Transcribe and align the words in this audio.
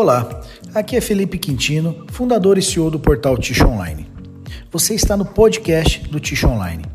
Olá, 0.00 0.26
aqui 0.74 0.96
é 0.96 1.00
Felipe 1.02 1.36
Quintino, 1.36 2.06
fundador 2.10 2.56
e 2.56 2.62
CEO 2.62 2.90
do 2.90 2.98
portal 2.98 3.36
Ticho 3.36 3.68
Online. 3.68 4.10
Você 4.72 4.94
está 4.94 5.14
no 5.14 5.26
podcast 5.26 6.08
do 6.08 6.18
Ticho 6.18 6.48
Online. 6.48 6.86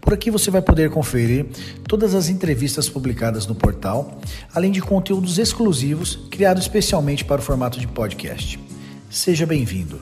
Por 0.00 0.14
aqui 0.14 0.30
você 0.30 0.50
vai 0.50 0.62
poder 0.62 0.88
conferir 0.88 1.44
todas 1.86 2.14
as 2.14 2.30
entrevistas 2.30 2.88
publicadas 2.88 3.46
no 3.46 3.54
portal, 3.54 4.18
além 4.54 4.72
de 4.72 4.80
conteúdos 4.80 5.36
exclusivos 5.36 6.16
criados 6.30 6.62
especialmente 6.62 7.22
para 7.22 7.42
o 7.42 7.44
formato 7.44 7.78
de 7.78 7.86
podcast. 7.86 8.58
Seja 9.10 9.44
bem-vindo. 9.44 10.00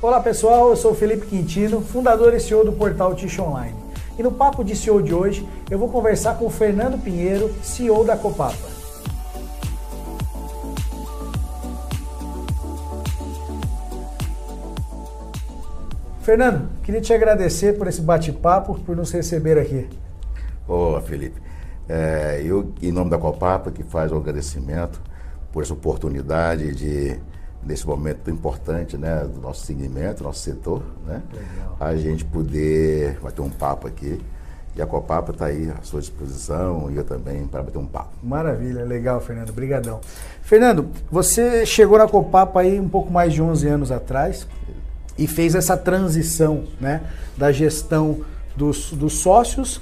Olá 0.00 0.20
pessoal, 0.20 0.70
eu 0.70 0.76
sou 0.76 0.94
Felipe 0.94 1.26
Quintino, 1.26 1.82
fundador 1.82 2.32
e 2.32 2.40
CEO 2.40 2.64
do 2.64 2.72
portal 2.72 3.14
Ticho 3.14 3.42
Online. 3.42 3.76
E 4.18 4.22
no 4.22 4.32
papo 4.32 4.64
de 4.64 4.74
CEO 4.74 5.02
de 5.02 5.12
hoje, 5.12 5.46
eu 5.70 5.78
vou 5.78 5.90
conversar 5.90 6.38
com 6.38 6.46
o 6.46 6.50
Fernando 6.50 6.98
Pinheiro, 6.98 7.54
CEO 7.62 8.04
da 8.04 8.16
Copapa. 8.16 8.71
Fernando, 16.22 16.68
queria 16.84 17.00
te 17.00 17.12
agradecer 17.12 17.76
por 17.76 17.88
esse 17.88 18.00
bate-papo, 18.00 18.78
por 18.80 18.94
nos 18.96 19.10
receber 19.10 19.58
aqui. 19.58 19.88
Ô, 20.68 21.00
Felipe, 21.00 21.42
é, 21.88 22.40
eu, 22.44 22.72
em 22.80 22.92
nome 22.92 23.10
da 23.10 23.18
Copapa, 23.18 23.72
que 23.72 23.82
faz 23.82 24.12
o 24.12 24.16
agradecimento 24.16 25.02
por 25.52 25.64
essa 25.64 25.72
oportunidade 25.72 26.76
de, 26.76 27.18
nesse 27.64 27.84
momento 27.84 28.30
importante 28.30 28.96
né, 28.96 29.24
do 29.24 29.40
nosso 29.40 29.66
segmento, 29.66 30.22
nosso 30.22 30.38
setor, 30.38 30.84
né, 31.04 31.22
a 31.80 31.96
gente 31.96 32.24
poder 32.24 33.18
bater 33.20 33.42
um 33.42 33.50
papo 33.50 33.88
aqui. 33.88 34.20
E 34.76 34.80
a 34.80 34.86
Copapa 34.86 35.32
está 35.32 35.46
aí 35.46 35.70
à 35.70 35.82
sua 35.82 36.00
disposição 36.00 36.88
e 36.90 36.96
eu 36.96 37.04
também 37.04 37.46
para 37.48 37.64
bater 37.64 37.78
um 37.78 37.84
papo. 37.84 38.12
Maravilha, 38.22 38.84
legal, 38.84 39.20
Fernando. 39.20 39.50
Obrigadão. 39.50 40.00
Fernando, 40.40 40.88
você 41.10 41.66
chegou 41.66 41.98
na 41.98 42.06
Copapa 42.06 42.60
aí 42.60 42.78
um 42.78 42.88
pouco 42.88 43.12
mais 43.12 43.34
de 43.34 43.42
11 43.42 43.68
anos 43.68 43.92
atrás 43.92 44.46
e 45.18 45.26
fez 45.26 45.54
essa 45.54 45.76
transição 45.76 46.64
né, 46.80 47.02
da 47.36 47.52
gestão 47.52 48.20
dos, 48.56 48.92
dos 48.92 49.14
sócios 49.14 49.80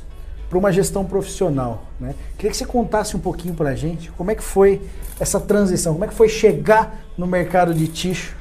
para 0.49 0.59
uma 0.59 0.73
gestão 0.73 1.05
profissional. 1.05 1.87
Né? 1.99 2.15
Queria 2.37 2.51
que 2.51 2.57
você 2.57 2.67
contasse 2.67 3.17
um 3.17 3.21
pouquinho 3.21 3.55
para 3.55 3.71
a 3.71 3.75
gente 3.75 4.11
como 4.13 4.31
é 4.31 4.35
que 4.35 4.43
foi 4.43 4.83
essa 5.19 5.39
transição, 5.39 5.93
como 5.93 6.05
é 6.05 6.09
que 6.09 6.15
foi 6.15 6.29
chegar 6.29 7.01
no 7.17 7.27
mercado 7.27 7.73
de 7.73 7.87
ticho 7.87 8.37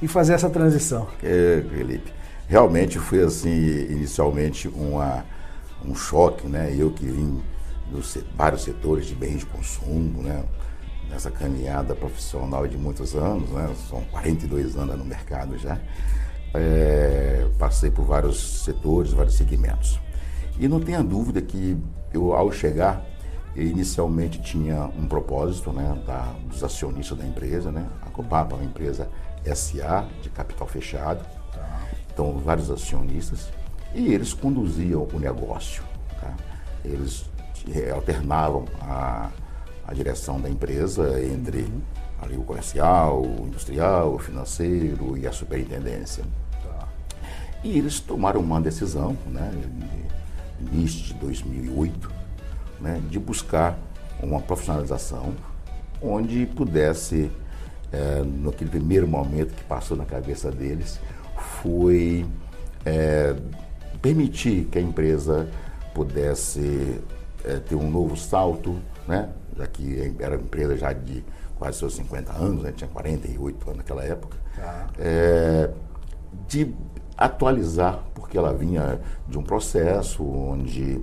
e 0.00 0.06
fazer 0.06 0.34
essa 0.34 0.48
transição. 0.48 1.08
É, 1.22 1.62
Felipe, 1.74 2.12
realmente 2.48 2.98
foi 2.98 3.22
assim, 3.22 3.50
inicialmente 3.50 4.68
uma, 4.68 5.24
um 5.84 5.94
choque, 5.94 6.46
né? 6.46 6.74
Eu 6.76 6.90
que 6.90 7.04
vim 7.04 7.40
dos 7.90 8.16
vários 8.36 8.62
setores 8.62 9.06
de 9.06 9.14
bens 9.14 9.40
de 9.40 9.46
consumo, 9.46 10.22
né? 10.22 10.44
Nessa 11.10 11.30
caminhada 11.30 11.94
profissional 11.94 12.66
de 12.66 12.78
muitos 12.78 13.14
anos, 13.14 13.50
né? 13.50 13.74
São 13.88 14.02
42 14.12 14.76
anos 14.76 14.96
no 14.96 15.04
mercado 15.04 15.58
já 15.58 15.78
é, 16.54 17.46
passei 17.58 17.90
por 17.90 18.04
vários 18.04 18.64
setores, 18.64 19.12
vários 19.12 19.34
segmentos. 19.34 20.00
E 20.58 20.68
não 20.68 20.80
tenha 20.80 21.02
dúvida 21.02 21.40
que 21.40 21.76
eu, 22.12 22.32
ao 22.32 22.50
chegar, 22.52 23.04
inicialmente 23.54 24.40
tinha 24.40 24.84
um 24.96 25.06
propósito 25.06 25.72
né, 25.72 26.00
da, 26.06 26.34
dos 26.46 26.62
acionistas 26.62 27.16
da 27.18 27.24
empresa, 27.24 27.70
né? 27.70 27.86
A 28.02 28.10
Copapa 28.10 28.54
é 28.54 28.58
uma 28.58 28.64
empresa 28.64 29.08
SA, 29.54 30.06
de 30.22 30.28
capital 30.30 30.66
fechado, 30.66 31.24
tá. 31.52 31.80
então 32.12 32.38
vários 32.38 32.70
acionistas, 32.70 33.48
e 33.94 34.12
eles 34.12 34.34
conduziam 34.34 35.08
o 35.12 35.18
negócio. 35.18 35.82
Tá? 36.20 36.34
Eles 36.84 37.24
alternavam 37.94 38.66
a, 38.82 39.30
a 39.90 39.94
direção 39.94 40.40
da 40.40 40.48
empresa 40.48 41.20
entre 41.22 41.62
uhum 41.62 41.80
ali 42.20 42.36
o 42.36 42.42
comercial, 42.42 43.22
o 43.22 43.46
industrial, 43.46 44.14
o 44.14 44.18
financeiro 44.18 45.16
e 45.16 45.26
a 45.26 45.32
superintendência. 45.32 46.24
Tá. 46.62 46.88
E 47.64 47.78
eles 47.78 47.98
tomaram 47.98 48.40
uma 48.40 48.60
decisão, 48.60 49.16
né, 49.26 49.50
início 50.60 51.02
de 51.02 51.14
2008, 51.14 52.10
né, 52.80 53.00
de 53.08 53.18
buscar 53.18 53.78
uma 54.22 54.40
profissionalização 54.40 55.34
onde 56.02 56.46
pudesse, 56.46 57.30
é, 57.92 58.22
naquele 58.22 58.70
primeiro 58.70 59.08
momento 59.08 59.54
que 59.54 59.64
passou 59.64 59.96
na 59.96 60.04
cabeça 60.04 60.50
deles, 60.50 61.00
foi 61.62 62.26
é, 62.84 63.34
permitir 64.00 64.64
que 64.70 64.78
a 64.78 64.82
empresa 64.82 65.48
pudesse 65.94 67.00
é, 67.44 67.56
ter 67.56 67.74
um 67.74 67.90
novo 67.90 68.16
salto, 68.16 68.78
né, 69.06 69.30
já 69.56 69.66
que 69.66 70.14
era 70.18 70.36
uma 70.36 70.42
empresa 70.42 70.76
já 70.76 70.92
de 70.92 71.24
quase 71.58 71.78
seus 71.78 71.94
50 71.94 72.32
anos, 72.32 72.62
né? 72.62 72.72
tinha 72.74 72.88
48 72.88 73.64
anos 73.66 73.76
naquela 73.76 74.02
época, 74.02 74.38
ah. 74.58 74.86
é, 74.98 75.70
de 76.48 76.74
atualizar, 77.16 78.00
porque 78.14 78.38
ela 78.38 78.54
vinha 78.54 78.98
de 79.28 79.38
um 79.38 79.42
processo 79.42 80.24
onde 80.24 81.02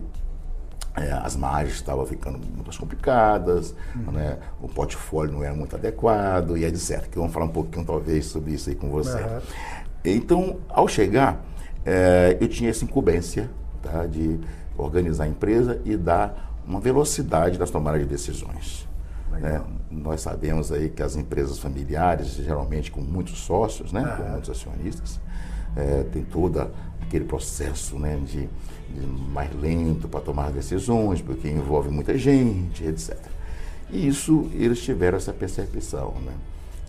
é, 0.95 1.11
as 1.11 1.35
margens 1.35 1.75
estavam 1.75 2.05
ficando 2.07 2.39
muito 2.39 2.75
complicadas, 2.79 3.75
uhum. 3.95 4.11
né? 4.13 4.39
o 4.59 4.67
portfólio 4.67 5.31
não 5.31 5.43
era 5.43 5.53
muito 5.53 5.75
adequado 5.75 6.57
e 6.57 6.65
etc. 6.65 7.07
Que 7.07 7.19
vamos 7.19 7.31
falar 7.31 7.45
um 7.45 7.49
pouquinho 7.49 7.85
talvez 7.85 8.25
sobre 8.25 8.53
isso 8.53 8.69
aí 8.69 8.75
com 8.75 8.89
você. 8.89 9.21
Uhum. 9.21 9.39
Então, 10.03 10.57
ao 10.69 10.87
chegar, 10.87 11.39
é, 11.85 12.35
eu 12.41 12.47
tinha 12.47 12.71
essa 12.71 12.83
incumbência 12.83 13.47
tá, 13.83 14.07
de 14.07 14.39
organizar 14.75 15.25
a 15.25 15.27
empresa 15.27 15.79
e 15.85 15.95
dar 15.95 16.46
uma 16.67 16.79
velocidade 16.79 17.57
nas 17.57 17.71
tomadas 17.71 18.01
de 18.01 18.07
decisões. 18.07 18.87
Né? 19.31 19.63
Nós 19.89 20.21
sabemos 20.21 20.71
aí 20.71 20.89
que 20.89 21.01
as 21.01 21.15
empresas 21.15 21.59
familiares, 21.59 22.35
geralmente 22.35 22.91
com 22.91 23.01
muitos 23.01 23.39
sócios, 23.39 23.91
né? 23.93 24.03
com 24.17 24.31
muitos 24.31 24.49
acionistas, 24.49 25.19
é, 25.75 26.03
tem 26.11 26.23
todo 26.23 26.69
aquele 27.01 27.25
processo 27.25 27.97
né? 27.97 28.19
de, 28.25 28.49
de 28.89 29.07
mais 29.31 29.53
lento 29.55 30.07
para 30.07 30.19
tomar 30.19 30.51
decisões, 30.51 31.21
porque 31.21 31.47
envolve 31.47 31.89
muita 31.89 32.17
gente, 32.17 32.83
etc. 32.83 33.17
E 33.89 34.07
isso, 34.07 34.49
eles 34.53 34.81
tiveram 34.81 35.17
essa 35.17 35.31
percepção. 35.31 36.15
Né? 36.25 36.33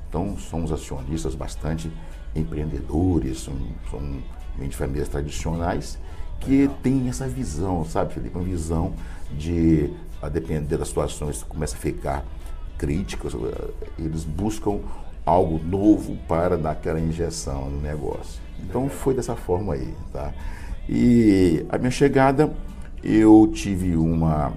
Então, 0.09 0.37
somos 0.39 0.72
acionistas 0.72 1.34
bastante 1.34 1.93
empreendedores, 2.34 3.41
são, 3.41 3.55
são 3.91 4.22
de 4.59 4.77
famílias 4.77 5.09
tradicionais, 5.09 5.99
que 6.41 6.71
têm 6.82 7.09
essa 7.09 7.28
visão, 7.28 7.84
sabe, 7.84 8.15
Felipe? 8.15 8.37
Uma 8.37 8.44
visão 8.44 8.94
de, 9.31 9.91
a 10.22 10.28
depender 10.28 10.76
das 10.76 10.88
situações, 10.88 11.43
começa 11.43 11.76
a 11.76 11.78
ficar 11.78 12.25
críticas, 12.76 13.34
eh, 13.34 13.71
eles 13.99 14.25
buscam 14.25 14.81
algo 15.27 15.59
novo 15.59 16.16
para 16.28 16.56
dar 16.56 16.71
aquela 16.71 17.00
injeção 17.00 17.69
no 17.71 17.81
negócio. 17.81 18.41
Então 18.60 18.88
foi 18.88 19.15
dessa 19.15 19.37
forma 19.37 19.75
aí, 19.75 19.94
tá? 20.12 20.32
E 20.88 21.66
a 21.69 21.77
minha 21.77 21.91
chegada, 21.91 22.50
eu 23.03 23.50
tive 23.53 23.97
uma, 23.97 24.53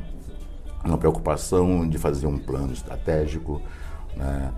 uma 0.84 0.98
preocupação 0.98 1.88
de 1.88 1.98
fazer 1.98 2.28
um 2.28 2.38
plano 2.38 2.72
estratégico, 2.72 3.62
né? 4.16 4.52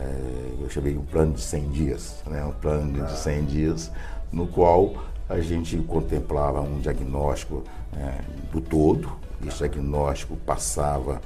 É, 0.00 0.52
eu 0.60 0.70
chamei 0.70 0.96
um 0.96 1.04
plano 1.04 1.32
de 1.32 1.40
100 1.40 1.68
dias, 1.70 2.22
né? 2.26 2.44
um 2.44 2.52
plano 2.52 3.04
de 3.04 3.18
100 3.18 3.44
dias, 3.46 3.92
no 4.30 4.46
qual 4.46 4.94
a 5.28 5.40
gente 5.40 5.76
contemplava 5.78 6.60
um 6.60 6.80
diagnóstico 6.80 7.62
é, 7.96 8.20
do 8.50 8.60
todo, 8.60 9.12
esse 9.46 9.58
diagnóstico 9.58 10.36
passava 10.36 11.20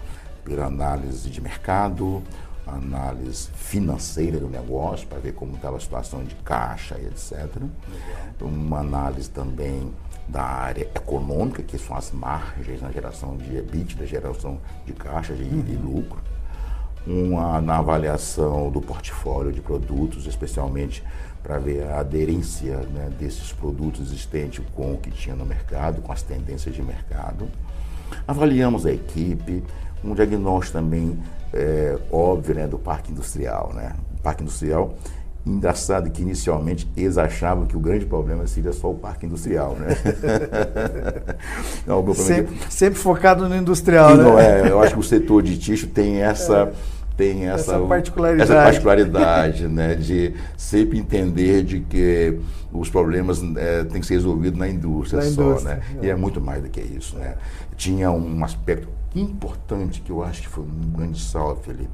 pela 0.44 0.66
análise 0.66 1.30
de 1.30 1.40
mercado, 1.40 2.22
análise 2.66 3.48
financeira 3.54 4.38
do 4.38 4.48
negócio, 4.48 5.06
para 5.06 5.18
ver 5.18 5.32
como 5.32 5.54
estava 5.54 5.76
a 5.76 5.80
situação 5.80 6.24
de 6.24 6.34
caixa 6.36 6.98
e 6.98 7.06
etc. 7.06 7.62
Uma 8.40 8.80
análise 8.80 9.30
também 9.30 9.92
da 10.28 10.42
área 10.42 10.82
econômica, 10.82 11.62
que 11.62 11.78
são 11.78 11.96
as 11.96 12.10
margens 12.12 12.80
na 12.80 12.90
geração 12.90 13.36
de 13.36 13.56
EBIT, 13.56 13.96
da 13.96 14.06
geração 14.06 14.58
de 14.84 14.92
caixa 14.92 15.34
de, 15.34 15.44
de 15.44 15.76
uhum. 15.76 15.94
lucro. 15.94 16.20
Uma 17.04 17.60
na 17.60 17.78
avaliação 17.78 18.70
do 18.70 18.80
portfólio 18.80 19.52
de 19.52 19.60
produtos, 19.60 20.26
especialmente 20.26 21.02
para 21.42 21.58
ver 21.58 21.84
a 21.84 22.00
aderência 22.00 22.78
né, 22.92 23.10
desses 23.18 23.52
produtos 23.52 24.00
existentes 24.00 24.64
com 24.74 24.94
o 24.94 24.96
que 24.96 25.10
tinha 25.10 25.34
no 25.34 25.44
mercado, 25.44 26.00
com 26.00 26.12
as 26.12 26.22
tendências 26.22 26.74
de 26.74 26.82
mercado. 26.82 27.48
Avaliamos 28.26 28.86
a 28.86 28.92
equipe, 28.92 29.62
um 30.04 30.14
diagnóstico 30.14 30.78
também 30.78 31.18
é, 31.52 31.98
óbvio 32.10 32.54
né, 32.54 32.66
do 32.66 32.78
parque 32.78 33.10
industrial. 33.10 33.72
Né? 33.74 33.92
O 34.18 34.22
parque 34.22 34.42
industrial, 34.42 34.94
engraçado 35.44 36.10
que 36.10 36.22
inicialmente 36.22 36.88
eles 36.96 37.18
achavam 37.18 37.66
que 37.66 37.76
o 37.76 37.80
grande 37.80 38.06
problema 38.06 38.46
seria 38.46 38.72
só 38.72 38.90
o 38.90 38.94
parque 38.94 39.26
industrial. 39.26 39.74
Né? 39.74 39.96
não, 41.86 42.14
sempre, 42.14 42.56
sempre, 42.70 42.98
focado 42.98 43.48
no 43.48 43.56
industrial. 43.56 44.16
Né? 44.16 44.22
Não 44.22 44.38
é, 44.38 44.70
eu 44.70 44.80
acho 44.80 44.94
que 44.94 45.00
o 45.00 45.04
setor 45.04 45.42
de 45.42 45.58
tixo 45.58 45.88
tem 45.88 46.22
essa. 46.22 46.72
É 46.88 47.01
tem 47.16 47.48
essa, 47.48 47.76
essa 47.76 47.86
particularidade, 47.86 48.50
essa 48.50 48.62
particularidade 48.62 49.68
né, 49.68 49.94
de 49.94 50.34
sempre 50.56 50.98
entender 50.98 51.62
de 51.62 51.80
que 51.80 52.38
os 52.72 52.88
problemas 52.88 53.42
é, 53.56 53.84
têm 53.84 54.00
que 54.00 54.06
ser 54.06 54.14
resolvidos 54.14 54.58
na 54.58 54.68
indústria 54.68 55.22
na 55.22 55.30
só, 55.30 55.42
indústria, 55.42 55.76
né? 55.76 55.82
É. 56.02 56.06
E 56.06 56.10
é 56.10 56.16
muito 56.16 56.40
mais 56.40 56.62
do 56.62 56.70
que 56.70 56.80
isso, 56.80 57.16
né? 57.16 57.36
Tinha 57.76 58.10
um 58.10 58.44
aspecto 58.44 58.88
importante 59.14 60.00
que 60.00 60.10
eu 60.10 60.22
acho 60.22 60.42
que 60.42 60.48
foi 60.48 60.64
um 60.64 60.92
grande 60.92 61.20
salto, 61.20 61.62
Felipe, 61.62 61.90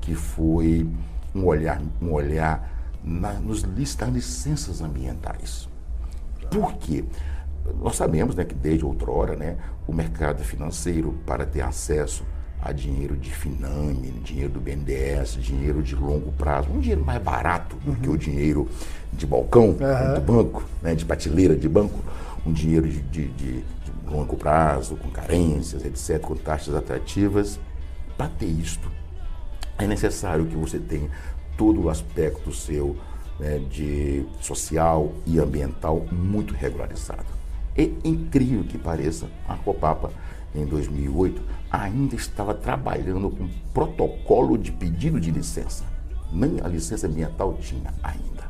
que 0.00 0.14
foi 0.14 0.88
um 1.34 1.44
olhar, 1.44 1.80
um 2.02 2.12
olhar 2.12 2.68
na, 3.04 3.34
nos, 3.34 3.62
nas 3.62 4.08
licenças 4.08 4.80
ambientais. 4.80 5.68
Por 6.50 6.74
quê? 6.74 7.04
Nós 7.80 7.96
sabemos 7.96 8.34
né, 8.34 8.44
que 8.44 8.54
desde 8.54 8.84
outrora 8.84 9.36
né, 9.36 9.56
o 9.86 9.92
mercado 9.92 10.42
financeiro, 10.42 11.14
para 11.24 11.44
ter 11.44 11.60
acesso 11.60 12.24
a 12.60 12.72
dinheiro 12.72 13.16
de 13.16 13.30
Finame, 13.30 14.10
dinheiro 14.24 14.50
do 14.50 14.60
BNDES, 14.60 15.34
dinheiro 15.40 15.82
de 15.82 15.94
longo 15.94 16.32
prazo, 16.32 16.68
um 16.70 16.80
dinheiro 16.80 17.04
mais 17.04 17.22
barato 17.22 17.76
do 17.76 17.90
uhum. 17.90 17.96
que 17.96 18.08
o 18.08 18.16
dinheiro 18.16 18.68
de 19.12 19.26
balcão 19.26 19.68
uhum. 19.68 20.14
do 20.14 20.20
banco, 20.20 20.64
né, 20.82 20.94
de 20.94 21.04
prateleira 21.04 21.56
de 21.56 21.68
banco, 21.68 21.98
um 22.44 22.52
dinheiro 22.52 22.88
de, 22.88 23.00
de, 23.02 23.28
de, 23.28 23.52
de 23.60 23.64
longo 24.06 24.36
prazo, 24.36 24.96
com 24.96 25.10
carências, 25.10 25.84
etc., 25.84 26.20
com 26.20 26.34
taxas 26.36 26.74
atrativas. 26.74 27.58
Para 28.16 28.28
ter 28.28 28.46
isto, 28.46 28.90
é 29.78 29.86
necessário 29.86 30.46
que 30.46 30.56
você 30.56 30.78
tenha 30.78 31.10
todo 31.56 31.82
o 31.82 31.90
aspecto 31.90 32.52
seu 32.52 32.96
né, 33.38 33.60
de 33.70 34.24
social 34.40 35.12
e 35.26 35.38
ambiental 35.38 36.06
muito 36.10 36.54
regularizado. 36.54 37.36
É 37.76 37.90
incrível 38.04 38.64
que 38.64 38.78
pareça, 38.78 39.26
a 39.46 39.54
Copapa, 39.56 40.10
em 40.56 40.66
2008, 40.66 41.40
ainda 41.70 42.14
estava 42.14 42.54
trabalhando 42.54 43.30
com 43.30 43.48
protocolo 43.72 44.56
de 44.56 44.72
pedido 44.72 45.20
de 45.20 45.30
licença. 45.30 45.84
Nem 46.32 46.60
a 46.62 46.68
licença 46.68 47.06
ambiental 47.06 47.54
tinha 47.60 47.92
ainda. 48.02 48.44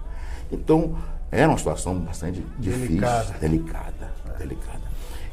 Então, 0.50 0.96
era 1.30 1.48
uma 1.48 1.58
situação 1.58 1.98
bastante 1.98 2.44
difícil, 2.58 2.86
delicada, 2.88 3.38
delicada. 3.38 4.12
É. 4.34 4.38
delicada. 4.38 4.82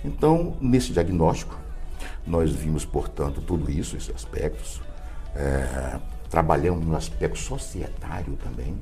Então, 0.03 0.57
nesse 0.59 0.91
diagnóstico, 0.91 1.57
nós 2.25 2.51
vimos, 2.51 2.83
portanto, 2.83 3.41
tudo 3.41 3.71
isso, 3.71 3.95
esses 3.95 4.13
aspectos. 4.13 4.81
É, 5.35 5.99
trabalhamos 6.29 6.85
no 6.85 6.95
aspecto 6.95 7.37
societário 7.37 8.37
também, 8.43 8.75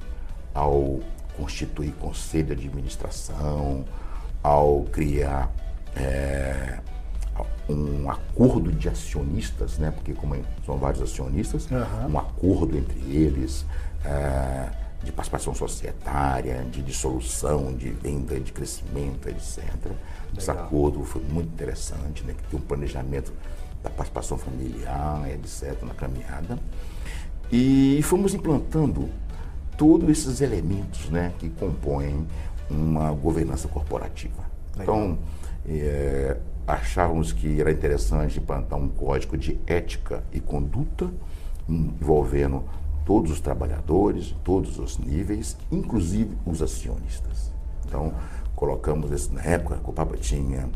ao 0.54 1.00
constituir 1.38 1.92
conselho 1.94 2.56
de 2.56 2.68
administração, 2.68 3.86
ao 4.42 4.84
criar 4.84 5.52
é, 5.96 6.80
um 7.70 8.10
acordo 8.10 8.72
de 8.72 8.90
acionistas, 8.90 9.78
né? 9.78 9.92
porque 9.92 10.14
como 10.14 10.36
são 10.66 10.78
vários 10.78 11.02
acionistas, 11.02 11.70
uhum. 11.70 12.14
um 12.14 12.20
acordo 12.20 12.78
entre 12.78 13.00
eles 13.00 13.66
é, 14.04 14.70
de 15.04 15.12
participação 15.12 15.54
societária, 15.54 16.64
de 16.72 16.82
dissolução, 16.82 17.74
de 17.74 17.90
venda, 17.90 18.40
de 18.40 18.52
crescimento, 18.52 19.30
etc. 19.30 19.64
Legal. 19.64 19.98
Esse 20.38 20.52
acordo 20.52 21.04
foi 21.04 21.22
muito 21.24 21.50
interessante, 21.50 22.24
né? 22.24 22.34
que 22.34 22.44
tem 22.44 22.60
um 22.60 22.64
planejamento 22.64 23.34
da 23.84 23.90
participação 23.90 24.38
familiar, 24.38 25.30
etc., 25.32 25.82
na 25.84 25.94
caminhada. 25.94 26.60
E 27.52 28.00
fomos 28.04 28.34
implantando 28.34 29.10
todos 29.78 30.08
esses 30.10 30.42
elementos 30.42 31.10
né, 31.10 31.34
que 31.40 31.50
compõem 31.50 32.28
uma 32.70 33.12
governança 33.12 33.68
corporativa. 33.68 34.44
Legal. 34.78 34.96
Então, 34.96 35.20
é, 35.68 36.38
achávamos 36.68 37.34
que 37.34 37.60
era 37.60 37.72
interessante 37.72 38.40
implantar 38.40 38.80
um 38.80 38.90
código 38.90 39.38
de 39.38 39.60
ética 39.66 40.24
e 40.32 40.40
conduta 40.40 41.12
envolvendo 41.68 42.64
todos 43.06 43.32
os 43.32 43.40
trabalhadores, 43.40 44.36
todos 44.44 44.78
os 44.78 44.98
níveis, 44.98 45.58
inclusive 45.72 46.38
os 46.46 46.62
acionistas. 46.62 47.52
Então, 47.86 48.14
colocamos 48.56 49.30
na 49.30 49.42
época, 49.42 49.76
a 49.76 49.78
Copapa 49.80 50.16
tinha 50.18 50.70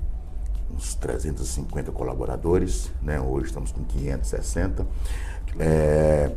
uns 0.74 0.96
350 0.96 1.92
colaboradores, 1.92 2.92
né? 3.02 3.20
hoje 3.20 3.48
estamos 3.48 3.72
com 3.72 3.84
560. 3.84 4.86
É, 5.60 6.36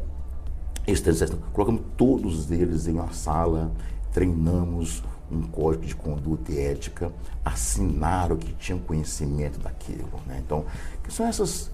esses 0.86 1.02
360, 1.02 1.52
colocamos 1.52 1.82
todos 1.96 2.50
eles 2.50 2.86
em 2.86 2.92
uma 2.92 3.12
sala, 3.12 3.70
treinamos 4.12 5.02
um 5.30 5.42
código 5.42 5.84
de 5.84 5.94
conduta 5.94 6.52
e 6.52 6.58
ética, 6.58 7.12
assinaram 7.44 8.36
que 8.36 8.52
tinham 8.54 8.78
conhecimento 8.78 9.58
daquilo. 9.58 10.08
Né? 10.26 10.42
Então, 10.44 10.64
que 11.02 11.12
são 11.12 11.26
essas 11.26 11.70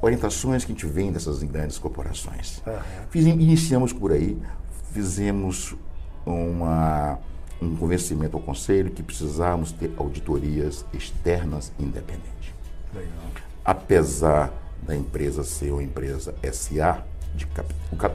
orientações 0.00 0.64
que 0.64 0.72
a 0.72 0.74
gente 0.74 0.86
vem 0.86 1.12
dessas 1.12 1.42
grandes 1.42 1.78
corporações. 1.78 2.62
Uhum. 2.66 2.72
Fiz, 3.10 3.26
iniciamos 3.26 3.92
por 3.92 4.12
aí, 4.12 4.38
fizemos 4.92 5.76
uma, 6.24 7.18
um 7.60 7.76
convencimento 7.76 8.36
ao 8.36 8.42
Conselho 8.42 8.90
que 8.90 9.02
precisávamos 9.02 9.72
ter 9.72 9.92
auditorias 9.96 10.84
externas 10.92 11.72
independentes. 11.78 12.54
Legal. 12.94 13.12
Apesar 13.64 14.52
da 14.82 14.96
empresa 14.96 15.44
ser 15.44 15.72
uma 15.72 15.82
empresa 15.82 16.34
SA, 16.50 17.04
de, 17.34 17.46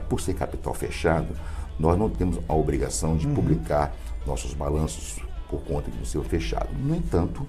por 0.09 0.19
ser 0.19 0.33
capital 0.33 0.73
fechado, 0.73 1.35
nós 1.79 1.97
não 1.97 2.09
temos 2.09 2.39
a 2.47 2.53
obrigação 2.53 3.15
de 3.15 3.27
uhum. 3.27 3.35
publicar 3.35 3.93
nossos 4.25 4.53
balanços 4.53 5.19
por 5.49 5.61
conta 5.61 5.91
de 5.91 6.07
ser 6.07 6.21
fechado. 6.23 6.69
No 6.73 6.95
entanto, 6.95 7.45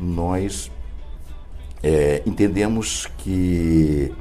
nós 0.00 0.70
é, 1.82 2.22
entendemos 2.24 3.06
que 3.18 4.12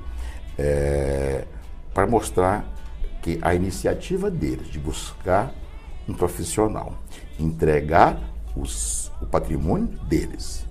é, 0.57 1.45
para 1.94 2.06
mostrar 2.07 2.66
que 3.22 3.40
a 3.42 3.56
iniciativa 3.56 4.30
deles 4.30 4.68
de 4.68 4.80
buscar 4.80 5.54
um 6.07 6.13
profissional, 6.13 6.98
entregar 7.40 8.19
os, 8.56 9.12
o 9.22 9.25
patrimônio 9.25 9.88
deles 10.07 10.66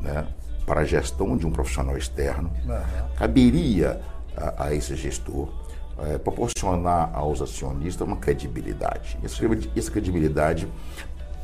né, 0.00 0.26
para 0.64 0.80
a 0.80 0.84
gestão 0.84 1.36
de 1.36 1.46
um 1.46 1.50
profissional 1.50 1.96
externo, 1.96 2.50
uhum. 2.64 3.14
caberia 3.16 4.00
a, 4.36 4.64
a 4.66 4.74
esse 4.74 4.96
gestor 4.96 5.48
é, 5.98 6.18
proporcionar 6.18 7.10
aos 7.14 7.40
acionistas 7.42 8.06
uma 8.06 8.16
credibilidade. 8.16 9.18
Essa, 9.22 9.90
credibilidade 9.90 10.66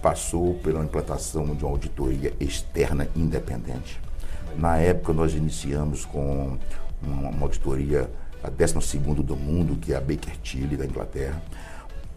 passou 0.03 0.55
pela 0.55 0.83
implantação 0.83 1.55
de 1.55 1.65
uma 1.65 1.73
auditoria 1.73 2.33
externa 2.41 3.09
independente. 3.15 4.01
Na 4.57 4.77
época, 4.79 5.13
nós 5.13 5.35
iniciamos 5.35 6.05
com 6.05 6.59
uma, 7.03 7.31
uma 7.31 7.43
auditoria, 7.43 8.11
a 8.43 8.49
12 8.49 8.99
do 9.23 9.37
mundo, 9.37 9.77
que 9.77 9.93
é 9.93 9.97
a 9.97 10.01
Baker 10.01 10.37
Tilly, 10.43 10.77
da 10.77 10.87
Inglaterra. 10.87 11.43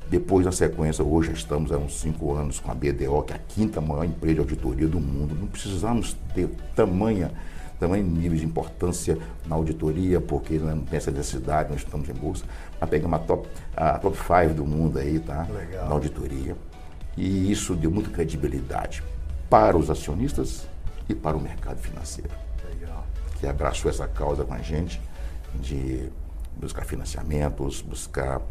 Depois, 0.09 0.45
na 0.45 0.51
sequência, 0.51 1.03
hoje 1.03 1.29
já 1.29 1.33
estamos 1.33 1.71
há 1.71 1.77
uns 1.77 1.99
cinco 1.99 2.33
anos 2.33 2.59
com 2.59 2.71
a 2.71 2.75
BDO, 2.75 3.23
que 3.23 3.33
é 3.33 3.35
a 3.37 3.39
quinta 3.39 3.79
maior 3.79 4.03
empresa 4.03 4.35
de 4.35 4.39
auditoria 4.41 4.87
do 4.87 4.99
mundo. 4.99 5.35
Não 5.39 5.47
precisamos 5.47 6.15
ter 6.35 6.49
tamanha 6.75 7.31
tamanho 7.81 8.03
nível 8.03 8.37
de 8.37 8.45
importância 8.45 9.17
na 9.45 9.55
auditoria, 9.55 10.21
porque 10.21 10.59
não 10.59 10.81
tem 10.81 10.97
essa 10.97 11.09
necessidade, 11.09 11.71
nós 11.71 11.79
estamos 11.81 12.07
em 12.07 12.13
bolsa, 12.13 12.45
mas 12.79 12.89
pegamos 12.89 13.19
a 13.19 13.23
top, 13.23 13.49
a 13.75 13.97
top 13.97 14.15
5 14.17 14.53
do 14.53 14.65
mundo 14.65 14.99
aí, 14.99 15.19
tá? 15.19 15.47
Legal. 15.51 15.88
Na 15.88 15.91
auditoria. 15.91 16.55
E 17.17 17.51
isso 17.51 17.75
deu 17.75 17.89
muita 17.89 18.11
credibilidade 18.11 19.03
para 19.50 19.75
os 19.75 19.89
acionistas 19.89 20.67
e 21.09 21.15
para 21.15 21.35
o 21.35 21.41
mercado 21.41 21.77
financeiro. 21.77 22.29
Legal. 22.69 23.03
Que 23.39 23.47
abraçou 23.47 23.89
essa 23.89 24.07
causa 24.07 24.43
com 24.43 24.53
a 24.53 24.61
gente 24.61 25.01
de 25.55 26.07
buscar 26.55 26.85
financiamentos, 26.85 27.81
buscar 27.81 28.41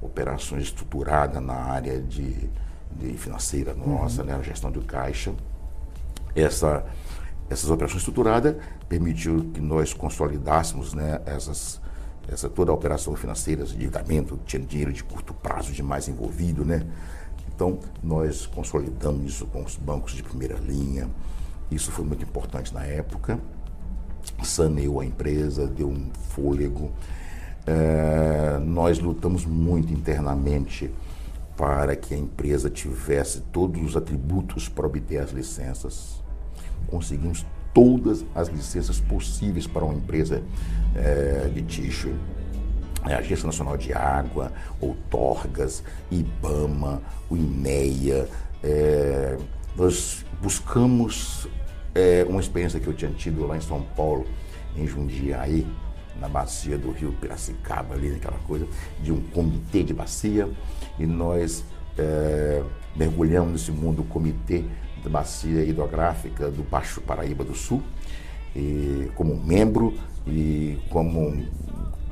operações 0.00 0.64
estruturadas 0.64 1.42
na 1.42 1.54
área 1.54 2.00
de, 2.00 2.48
de 2.92 3.12
financeira 3.18 3.74
nossa, 3.74 4.22
uhum. 4.22 4.28
né, 4.28 4.34
a 4.34 4.42
gestão 4.42 4.70
do 4.70 4.80
caixa. 4.80 5.32
Essa 6.34 6.84
essas 7.50 7.70
operações 7.70 8.00
estruturadas 8.00 8.56
permitiu 8.88 9.50
que 9.54 9.60
nós 9.60 9.94
consolidássemos 9.94 10.92
né, 10.92 11.20
essas, 11.24 11.80
essa, 12.30 12.48
toda 12.48 12.70
a 12.70 12.74
operação 12.74 13.14
financeira, 13.16 13.62
endividamento, 13.62 14.38
tinha 14.44 14.62
dinheiro 14.62 14.92
de 14.92 15.02
curto 15.02 15.32
prazo 15.32 15.72
demais 15.72 16.08
envolvido, 16.08 16.64
né? 16.64 16.86
Então, 17.54 17.80
nós 18.02 18.46
consolidamos 18.46 19.32
isso 19.32 19.46
com 19.46 19.64
os 19.64 19.76
bancos 19.76 20.12
de 20.12 20.22
primeira 20.22 20.56
linha. 20.58 21.08
Isso 21.70 21.90
foi 21.90 22.04
muito 22.04 22.22
importante 22.22 22.72
na 22.72 22.84
época. 22.84 23.40
Saneou 24.44 25.00
a 25.00 25.04
empresa, 25.04 25.66
deu 25.66 25.88
um 25.88 26.10
fôlego. 26.28 26.92
É, 27.66 28.58
nós 28.58 29.00
lutamos 29.00 29.44
muito 29.44 29.92
internamente 29.92 30.90
para 31.56 31.96
que 31.96 32.14
a 32.14 32.16
empresa 32.16 32.70
tivesse 32.70 33.40
todos 33.52 33.82
os 33.82 33.96
atributos 33.96 34.68
para 34.68 34.86
obter 34.86 35.18
as 35.18 35.30
licenças 35.30 36.17
conseguimos 36.86 37.44
todas 37.78 38.24
as 38.34 38.48
licenças 38.48 38.98
possíveis 39.00 39.66
para 39.66 39.84
uma 39.84 39.94
empresa 39.94 40.42
é, 40.94 41.48
de 41.52 41.62
tixo. 41.62 42.12
É, 43.06 43.14
a 43.14 43.18
Agência 43.18 43.46
Nacional 43.46 43.76
de 43.76 43.92
Água, 43.92 44.52
Outorgas, 44.80 45.84
IBAMA, 46.10 47.00
o 47.30 47.36
INEA. 47.36 48.28
É, 48.62 49.38
nós 49.76 50.24
buscamos 50.42 51.46
é, 51.94 52.26
uma 52.28 52.40
experiência 52.40 52.80
que 52.80 52.88
eu 52.88 52.92
tinha 52.92 53.12
tido 53.12 53.46
lá 53.46 53.56
em 53.56 53.60
São 53.60 53.82
Paulo, 53.96 54.26
em 54.76 54.86
Jundiaí, 54.86 55.64
na 56.20 56.28
bacia 56.28 56.76
do 56.76 56.90
rio 56.90 57.12
Piracicaba, 57.20 57.94
ali, 57.94 58.16
aquela 58.16 58.38
coisa, 58.38 58.66
de 59.00 59.12
um 59.12 59.20
comitê 59.20 59.84
de 59.84 59.94
bacia, 59.94 60.48
e 60.98 61.06
nós 61.06 61.64
mergulhamos 62.94 63.52
nesse 63.52 63.72
mundo 63.72 63.96
do 63.96 64.04
comitê 64.04 64.64
bacia 65.08 65.64
hidrográfica 65.64 66.50
do 66.50 66.62
Baixo 66.62 67.00
Paraíba 67.00 67.42
do 67.42 67.54
Sul, 67.54 67.82
e, 68.54 69.10
como 69.14 69.36
membro 69.36 69.94
e 70.26 70.78
como 70.90 71.44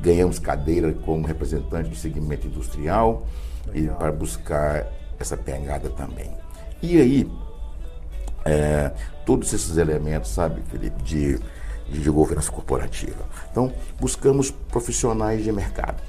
ganhamos 0.00 0.38
cadeira 0.38 0.92
como 0.92 1.26
representante 1.26 1.88
do 1.88 1.96
segmento 1.96 2.46
industrial 2.46 3.26
Legal. 3.66 3.94
e 3.94 3.98
para 3.98 4.12
buscar 4.12 4.86
essa 5.18 5.36
pegada 5.36 5.88
também. 5.90 6.30
E 6.82 7.00
aí, 7.00 7.30
é, 8.44 8.92
todos 9.24 9.52
esses 9.52 9.76
elementos, 9.76 10.30
sabe, 10.30 10.62
Felipe, 10.70 11.02
de, 11.02 11.38
de 11.88 12.10
governança 12.10 12.52
corporativa. 12.52 13.24
Então, 13.50 13.72
buscamos 13.98 14.50
profissionais 14.50 15.42
de 15.42 15.50
mercado. 15.50 16.00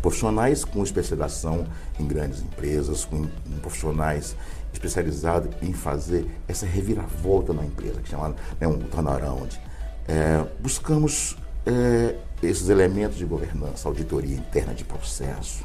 Profissionais 0.00 0.64
com 0.64 0.82
especialização 0.82 1.66
em 2.00 2.06
grandes 2.06 2.40
empresas, 2.40 3.04
com 3.04 3.26
profissionais 3.60 4.34
especializados 4.72 5.54
em 5.62 5.72
fazer 5.72 6.26
essa 6.48 6.66
reviravolta 6.66 7.52
na 7.52 7.64
empresa, 7.64 8.00
que 8.00 8.08
chama 8.08 8.34
né, 8.60 8.66
um 8.66 8.78
turnaround. 8.78 9.60
É, 10.08 10.44
buscamos 10.60 11.36
é, 11.66 12.16
esses 12.42 12.68
elementos 12.68 13.16
de 13.16 13.24
governança, 13.24 13.88
auditoria 13.88 14.36
interna 14.36 14.74
de 14.74 14.84
processo. 14.84 15.64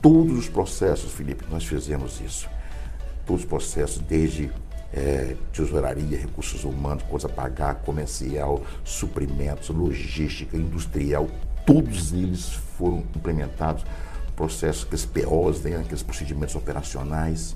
Todos 0.00 0.36
os 0.36 0.48
processos, 0.48 1.12
Felipe, 1.12 1.44
nós 1.50 1.64
fizemos 1.64 2.20
isso. 2.20 2.48
Todos 3.26 3.42
os 3.42 3.48
processos, 3.48 3.98
desde 4.00 4.50
é, 4.92 5.36
tesouraria, 5.52 6.18
recursos 6.18 6.64
humanos, 6.64 7.02
coisa 7.04 7.28
pagar, 7.28 7.76
comercial, 7.76 8.62
suprimentos, 8.84 9.68
logística, 9.68 10.56
industrial, 10.56 11.28
todos 11.64 12.12
eles 12.12 12.58
foram 12.82 13.04
implementados. 13.14 13.84
Processos, 14.34 14.84
aqueles 14.84 15.04
POs, 15.04 15.62
né, 15.62 15.76
aqueles 15.76 16.02
procedimentos 16.02 16.56
operacionais, 16.56 17.54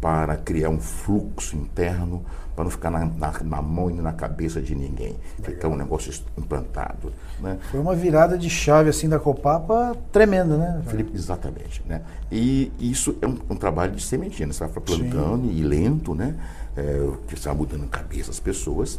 para 0.00 0.36
criar 0.36 0.68
um 0.68 0.80
fluxo 0.80 1.56
interno, 1.56 2.24
para 2.54 2.64
não 2.64 2.70
ficar 2.70 2.90
na, 2.90 3.04
na, 3.04 3.32
na 3.42 3.62
mão 3.62 3.90
e 3.90 3.94
na 3.94 4.12
cabeça 4.12 4.60
de 4.60 4.74
ninguém, 4.74 5.16
ficar 5.42 5.68
um 5.68 5.76
negócio 5.76 6.12
implantado. 6.36 7.12
Né? 7.38 7.58
Foi 7.70 7.80
uma 7.80 7.94
virada 7.94 8.36
de 8.36 8.50
chave 8.50 8.90
assim 8.90 9.08
da 9.08 9.18
Copapa 9.18 9.96
tremenda, 10.10 10.56
né? 10.56 10.82
Felipe, 10.86 11.12
exatamente. 11.14 11.82
Né? 11.86 12.02
E 12.30 12.72
isso 12.78 13.16
é 13.22 13.26
um, 13.26 13.38
um 13.50 13.56
trabalho 13.56 13.92
de 13.92 14.02
sementinha, 14.02 14.46
né? 14.46 14.52
você 14.52 14.66
vai 14.66 14.82
plantando 14.82 15.46
Sim. 15.46 15.54
e 15.54 15.62
lento, 15.62 16.14
né? 16.14 16.34
É, 16.76 17.08
que 17.26 17.34
está 17.34 17.54
mudando 17.54 17.84
a 17.84 17.88
cabeça 17.88 18.28
das 18.28 18.40
pessoas. 18.40 18.98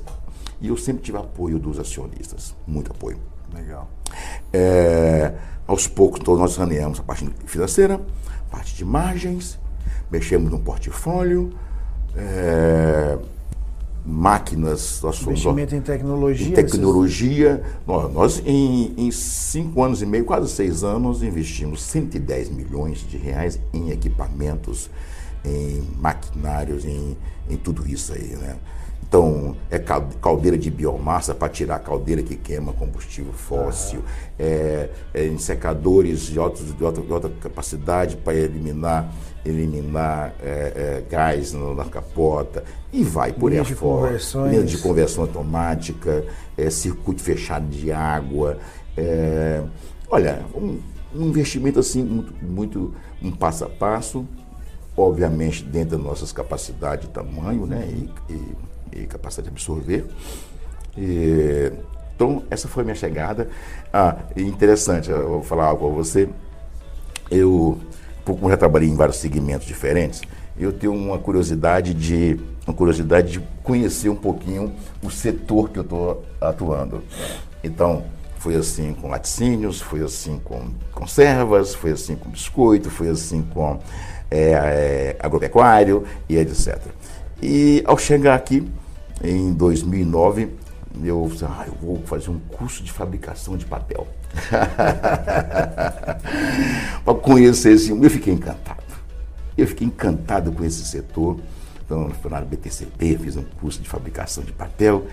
E 0.60 0.68
eu 0.70 0.78
sempre 0.78 1.04
tive 1.04 1.18
apoio 1.18 1.60
dos 1.60 1.78
acionistas, 1.80 2.56
muito 2.68 2.92
apoio. 2.92 3.18
Legal. 3.54 3.90
É, 4.54 5.34
aos 5.68 5.88
poucos, 5.88 6.20
todos 6.20 6.40
nós 6.40 6.54
saneamos 6.54 7.00
a 7.00 7.04
parte 7.04 7.30
financeira, 7.46 8.00
a 8.52 8.56
parte 8.56 8.76
de 8.76 8.84
margens, 8.84 9.60
mexemos 10.10 10.52
no 10.52 10.60
portfólio, 10.60 11.54
é, 12.16 13.18
máquinas, 14.06 15.00
nós 15.02 15.16
somos, 15.18 15.40
investimento 15.40 15.76
em 15.76 15.82
tecnologia. 15.82 16.48
Em 16.48 16.52
tecnologia, 16.52 17.64
nós, 17.86 18.14
nós 18.14 18.44
em, 18.46 18.94
em, 18.98 19.12
cinco 19.12 19.84
anos 19.84 20.02
e 20.02 20.06
meio, 20.06 20.26
quase 20.26 20.50
seis 20.50 20.84
anos, 20.84 21.24
investimos 21.24 21.82
110 21.84 22.50
milhões 22.50 23.08
de 23.08 23.18
reais 23.18 23.60
em 23.72 23.92
equipamentos, 23.92 24.90
em 25.46 25.84
maquinários, 26.00 26.84
em, 26.86 27.18
em 27.50 27.58
tudo 27.58 27.88
isso 27.88 28.14
aí, 28.14 28.36
né? 28.36 28.58
Então, 29.12 29.58
é 29.70 29.78
caldeira 29.78 30.58
de 30.58 30.72
biomassa 30.72 31.36
para 31.36 31.50
tirar 31.50 31.76
a 31.76 31.80
caldeira 31.80 32.24
que 32.24 32.38
queima 32.38 32.72
combustível 32.72 33.34
fóssil, 33.34 34.00
uhum. 34.00 34.06
é, 34.40 34.90
é, 35.14 35.38
secadores 35.38 36.22
de, 36.28 36.40
alto, 36.40 36.64
de, 36.64 36.86
alta, 36.86 37.02
de 37.02 37.12
alta 37.12 37.30
capacidade 37.42 38.16
para 38.16 38.36
eliminar, 38.36 39.14
eliminar 39.46 40.34
é, 40.42 41.04
é, 41.04 41.04
gás 41.12 41.52
na 41.52 41.84
capota, 41.84 42.64
e 42.94 43.04
vai 43.04 43.34
por 43.34 43.52
aí 43.52 43.66
fora. 43.66 44.18
Linha 44.50 44.64
de 44.64 44.78
conversão 44.78 45.26
automática, 45.26 46.24
é, 46.58 46.70
circuito 46.70 47.22
fechado 47.22 47.68
de 47.68 47.92
água. 47.92 48.60
É, 48.96 49.62
olha, 50.10 50.40
um, 50.56 50.80
um, 51.14 51.28
investimento 51.28 51.82
assim, 51.82 52.02
muito, 52.02 52.34
muito 52.42 52.96
um 53.22 53.30
passo 53.30 53.66
a 53.66 53.70
passo, 53.70 54.26
obviamente 54.96 55.66
dentro 55.66 55.98
das 55.98 56.06
nossas 56.06 56.32
capacidades 56.32 57.08
de 57.08 57.14
tamanho 57.14 57.66
né, 57.66 57.86
e, 57.90 58.34
e 58.34 58.71
e 58.92 59.06
capacidade 59.06 59.50
de 59.50 59.54
absorver. 59.54 60.06
E, 60.98 61.72
então, 62.16 62.44
essa 62.50 62.68
foi 62.68 62.84
a 62.84 62.86
minha 62.86 62.96
chegada. 62.96 63.50
Ah, 63.92 64.18
interessante, 64.36 65.10
eu 65.10 65.28
vou 65.28 65.44
falar 65.44 65.66
algo 65.66 65.88
para 65.88 65.96
você. 65.96 66.30
Eu, 67.30 67.78
como 68.26 68.50
já 68.50 68.58
trabalhei 68.58 68.90
em 68.90 68.96
vários 68.96 69.18
segmentos 69.18 69.66
diferentes, 69.66 70.22
eu 70.58 70.72
tenho 70.72 70.94
uma 70.94 71.18
curiosidade 71.18 71.94
de 71.94 72.40
uma 72.68 72.74
curiosidade 72.76 73.32
de 73.32 73.40
conhecer 73.64 74.10
um 74.10 74.16
pouquinho 74.16 74.74
o 75.02 75.10
setor 75.10 75.70
que 75.70 75.80
eu 75.80 75.84
estou 75.84 76.24
atuando. 76.40 77.04
Então, 77.64 78.04
foi 78.38 78.56
assim 78.56 78.94
com 78.94 79.10
laticínios, 79.10 79.82
foi 79.82 80.02
assim 80.02 80.40
com 80.44 80.70
conservas, 80.92 81.74
foi 81.74 81.92
assim 81.92 82.16
com 82.16 82.30
biscoito, 82.30 82.90
foi 82.90 83.10
assim 83.10 83.42
com 83.42 83.80
é, 84.30 84.52
é, 84.52 85.18
agropecuário 85.20 86.04
e 86.30 86.38
etc. 86.38 86.80
E 87.42 87.84
ao 87.86 87.98
chegar 87.98 88.36
aqui, 88.36 88.68
em 89.24 89.54
2009, 89.54 90.50
eu 91.04 91.32
ah, 91.44 91.66
eu 91.68 91.74
vou 91.82 92.02
fazer 92.06 92.30
um 92.30 92.40
curso 92.40 92.84
de 92.84 92.92
fabricação 92.92 93.56
de 93.56 93.66
papel. 93.66 94.08
Para 97.06 97.14
conhecer 97.16 97.74
esse 97.74 97.92
eu 97.92 98.10
fiquei 98.10 98.34
encantado. 98.34 98.82
Eu 99.58 99.68
fiquei 99.68 99.86
encantado 99.88 100.52
com 100.52 100.64
esse 100.64 100.84
setor. 100.86 101.40
Então, 101.86 102.10
fui 102.22 102.32
na 102.32 102.42
BTCP, 102.42 103.18
fiz 103.18 103.36
um 103.38 103.44
curso 103.60 103.82
de 103.82 103.90
fabricação 103.90 104.44
de 104.44 104.52
papel. 104.54 105.06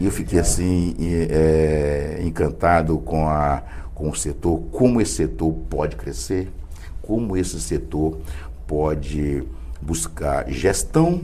E 0.00 0.06
eu 0.06 0.10
fiquei 0.10 0.38
assim, 0.38 0.96
é, 0.98 2.20
encantado 2.24 2.98
com, 2.98 3.28
a, 3.28 3.62
com 3.94 4.10
o 4.10 4.14
setor, 4.14 4.60
como 4.72 5.00
esse 5.00 5.14
setor 5.14 5.52
pode 5.68 5.96
crescer, 5.96 6.50
como 7.00 7.36
esse 7.36 7.60
setor 7.60 8.18
pode 8.66 9.44
buscar 9.80 10.48
gestão 10.50 11.20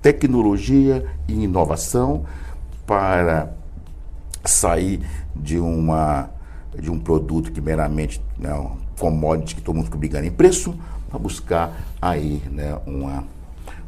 tecnologia 0.00 1.04
e 1.26 1.44
inovação 1.44 2.24
para 2.86 3.52
sair 4.44 5.00
de, 5.34 5.58
uma, 5.58 6.30
de 6.78 6.90
um 6.90 6.98
produto 6.98 7.52
que 7.52 7.60
meramente 7.60 8.22
né, 8.38 8.54
um 8.54 8.76
commodity 8.98 9.56
que 9.56 9.60
todo 9.60 9.76
mundo 9.76 9.86
fica 9.86 9.98
brigando 9.98 10.26
em 10.26 10.30
preço, 10.30 10.74
para 11.08 11.18
buscar 11.18 11.72
aí 12.00 12.42
né, 12.50 12.78
uma, 12.86 13.24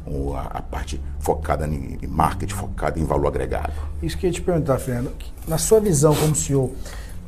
uma, 0.05 0.41
a 0.41 0.61
parte 0.61 0.99
focada 1.19 1.67
em 1.67 1.97
marketing, 2.07 2.53
focada 2.53 2.99
em 2.99 3.05
valor 3.05 3.27
agregado. 3.27 3.73
Isso 4.01 4.17
que 4.17 4.25
eu 4.25 4.29
ia 4.29 4.33
te 4.33 4.41
perguntar, 4.41 4.79
Fernando. 4.79 5.11
Na 5.47 5.57
sua 5.57 5.79
visão 5.79 6.15
como 6.15 6.35
CEO, 6.35 6.65
o 6.65 6.75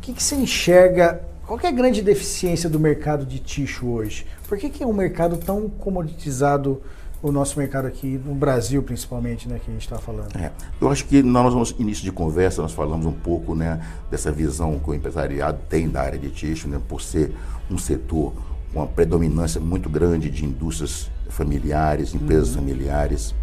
que, 0.02 0.13
que 0.13 0.22
você 0.22 0.36
enxerga 0.36 1.22
qual 1.46 1.60
é 1.62 1.68
a 1.68 1.72
grande 1.72 2.02
deficiência 2.02 2.70
do 2.70 2.80
mercado 2.80 3.25
de 3.25 3.38
ticho 3.38 3.88
hoje? 3.88 4.25
Por 4.48 4.58
que, 4.58 4.70
que 4.70 4.82
é 4.82 4.88
um 4.88 4.94
mercado 4.94 5.36
tão 5.36 5.70
comoditizado 5.70 6.82
o 7.24 7.32
nosso 7.32 7.58
mercado 7.58 7.88
aqui 7.88 8.20
no 8.24 8.36
Brasil, 8.36 8.84
principalmente, 8.84 9.48
né, 9.48 9.58
que 9.63 9.72
a 9.72 9.74
gente 9.74 9.84
está 9.84 9.98
falando? 9.98 10.36
É, 10.36 10.51
eu 10.80 10.89
acho 10.92 11.06
que 11.06 11.24
nós, 11.24 11.56
no 11.56 11.82
início 11.82 12.03
de 12.03 12.12
conversa, 12.12 12.62
nós 12.62 12.74
falamos 12.74 13.06
um 13.06 13.13
pouco 13.13 13.56
né, 13.56 13.82
dessa 14.12 14.30
visão 14.30 14.77
que 14.77 14.89
o 14.89 14.94
empresariado 14.94 15.58
tem 15.70 15.89
da 15.89 16.01
área 16.01 16.20
de 16.20 16.30
tixo, 16.30 16.68
né, 16.68 16.82
por 16.86 17.01
ser 17.01 17.34
um 17.72 17.77
setor 17.77 18.34
com 18.74 18.80
uma 18.82 18.88
predominância 18.88 19.62
muito 19.62 19.89
grande 19.89 20.30
de 20.30 20.44
indústrias 20.44 21.10
familiares, 21.30 22.13
empresas 22.13 22.50
uhum. 22.50 22.56
familiares, 22.56 23.34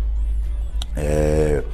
é, 0.95 1.65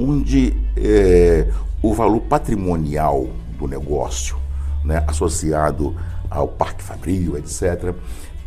onde 0.00 0.52
é, 0.76 1.48
o 1.80 1.94
valor 1.94 2.22
patrimonial 2.22 3.28
do 3.56 3.68
negócio, 3.68 4.36
né, 4.84 5.04
associado 5.06 5.94
ao 6.28 6.48
parque 6.48 6.82
fabril, 6.82 7.38
etc., 7.38 7.94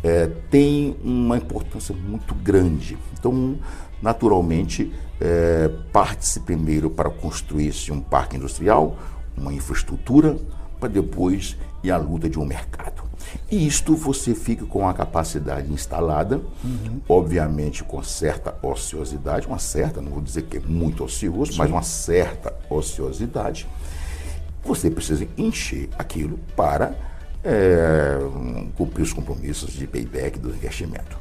é, 0.02 0.26
tem 0.50 0.96
uma 1.02 1.36
importância 1.36 1.94
muito 1.94 2.34
grande. 2.34 2.96
Então, 3.18 3.58
naturalmente, 4.02 4.92
é, 5.20 5.68
parte-se 5.92 6.40
primeiro 6.40 6.88
para 6.88 7.10
construir-se 7.10 7.92
um 7.92 8.00
parque 8.00 8.36
industrial, 8.36 8.96
uma 9.36 9.52
infraestrutura, 9.52 10.36
para 10.78 10.88
depois 10.88 11.56
ir 11.82 11.90
à 11.90 11.96
luta 11.96 12.28
de 12.28 12.38
um 12.38 12.44
mercado. 12.44 13.02
E 13.50 13.66
isto 13.66 13.94
você 13.94 14.34
fica 14.34 14.64
com 14.64 14.88
a 14.88 14.94
capacidade 14.94 15.70
instalada, 15.72 16.40
uhum. 16.64 17.00
obviamente 17.08 17.84
com 17.84 18.02
certa 18.02 18.54
ociosidade, 18.62 19.46
uma 19.46 19.58
certa, 19.58 20.00
não 20.00 20.10
vou 20.10 20.22
dizer 20.22 20.42
que 20.42 20.56
é 20.56 20.60
muito 20.60 21.04
ocioso, 21.04 21.52
Sim. 21.52 21.58
mas 21.58 21.70
uma 21.70 21.82
certa 21.82 22.54
ociosidade. 22.68 23.68
Você 24.64 24.90
precisa 24.90 25.26
encher 25.36 25.88
aquilo 25.98 26.38
para 26.56 26.94
é, 27.44 28.18
cumprir 28.76 29.02
os 29.02 29.12
compromissos 29.12 29.72
de 29.72 29.86
payback 29.86 30.38
do 30.38 30.50
investimento. 30.50 31.16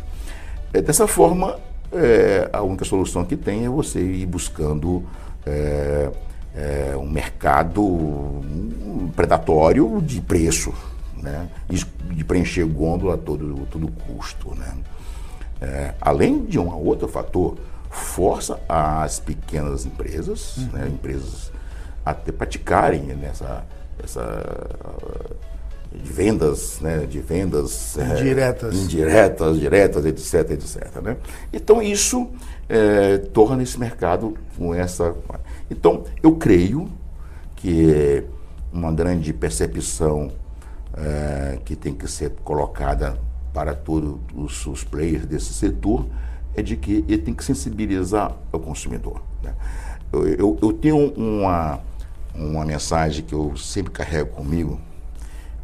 É, 0.74 0.82
dessa 0.82 1.08
forma, 1.08 1.60
é, 1.92 2.50
a 2.52 2.62
única 2.62 2.86
solução 2.86 3.26
que 3.26 3.36
tem 3.36 3.66
é 3.66 3.70
você 3.70 4.00
ir 4.00 4.26
buscando 4.26 5.04
é, 5.46 6.12
é, 6.56 6.98
um 6.98 7.10
mercado 7.10 8.42
predatório 9.16 10.02
de 10.02 10.22
preço, 10.22 10.74
né? 11.18 11.50
de 11.70 12.24
preencher 12.24 12.66
gôndola 12.66 13.16
a 13.16 13.18
todo, 13.18 13.66
todo 13.72 13.92
custo. 14.08 14.54
Né? 14.56 14.74
É, 15.62 15.94
além 16.00 16.46
de 16.46 16.60
um 16.60 16.74
outro 16.76 17.08
fator, 17.08 17.58
força 17.90 18.60
as 18.70 19.20
pequenas 19.20 19.86
empresas, 19.86 20.58
uhum. 20.58 20.70
né? 20.74 20.88
empresas 20.88 21.52
a 22.06 22.14
praticarem 22.14 23.02
nessa 23.02 23.64
essa 24.02 24.22
de 25.92 26.12
vendas, 26.12 26.80
né, 26.82 27.06
de 27.06 27.20
vendas 27.20 27.98
indiretas, 27.98 28.76
é, 28.76 28.78
indiretas, 28.78 29.60
diretas, 29.60 30.06
etc, 30.06 30.52
etc. 30.52 31.02
Né? 31.02 31.18
Então 31.52 31.82
isso 31.82 32.30
é, 32.68 33.18
torna 33.18 33.64
esse 33.64 33.80
mercado 33.80 34.36
com 34.58 34.74
essa. 34.74 35.16
Então 35.70 36.04
eu 36.22 36.36
creio 36.36 36.88
que 37.56 38.24
uma 38.72 38.92
grande 38.92 39.34
percepção 39.34 40.32
é, 40.96 41.58
que 41.66 41.76
tem 41.76 41.94
que 41.94 42.08
ser 42.08 42.32
colocada 42.44 43.18
para 43.52 43.74
todos 43.74 44.20
os, 44.36 44.66
os, 44.68 44.84
players 44.84 45.26
desse 45.26 45.54
setor 45.54 46.06
é 46.56 46.62
de 46.62 46.78
que 46.78 47.04
ele 47.08 47.18
tem 47.18 47.34
que 47.34 47.44
sensibilizar 47.44 48.36
o 48.52 48.60
consumidor. 48.60 49.22
Né? 49.42 49.54
Eu, 50.14 50.28
eu, 50.28 50.58
eu 50.62 50.74
tenho 50.74 51.12
uma, 51.14 51.80
uma 52.36 52.64
mensagem 52.64 53.26
que 53.26 53.34
eu 53.34 53.58
sempre 53.58 53.92
carrego 53.92 54.30
comigo 54.30 54.80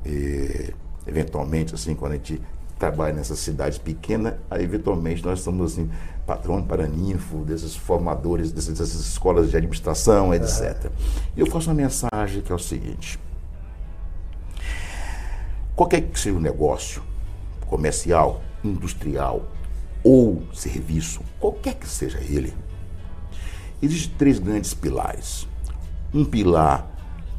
e, 0.05 0.73
eventualmente, 1.07 1.73
assim, 1.73 1.95
quando 1.95 2.13
a 2.13 2.15
gente 2.15 2.41
trabalha 2.77 3.13
nessas 3.13 3.39
cidades 3.39 3.77
pequenas, 3.77 4.35
aí, 4.49 4.63
eventualmente 4.63 5.23
nós 5.23 5.39
somos 5.39 5.73
assim, 5.73 5.89
patrão 6.25 6.61
para 6.61 6.87
ninfo, 6.87 7.37
desses 7.37 7.75
formadores, 7.75 8.51
dessas, 8.51 8.77
dessas 8.77 9.01
escolas 9.07 9.49
de 9.49 9.57
administração, 9.57 10.33
etc. 10.33 10.85
Uhum. 10.85 10.91
Eu 11.37 11.45
faço 11.47 11.69
uma 11.69 11.75
mensagem 11.75 12.41
que 12.41 12.51
é 12.51 12.55
o 12.55 12.59
seguinte: 12.59 13.19
qualquer 15.75 16.01
que 16.01 16.19
seja 16.19 16.35
o 16.35 16.41
negócio, 16.41 17.01
comercial, 17.67 18.41
industrial 18.63 19.45
ou 20.03 20.43
serviço, 20.53 21.21
qualquer 21.39 21.75
que 21.75 21.87
seja 21.87 22.19
ele, 22.19 22.53
existem 23.81 24.13
três 24.17 24.37
grandes 24.37 24.73
pilares. 24.73 25.47
Um 26.13 26.23
pilar 26.23 26.94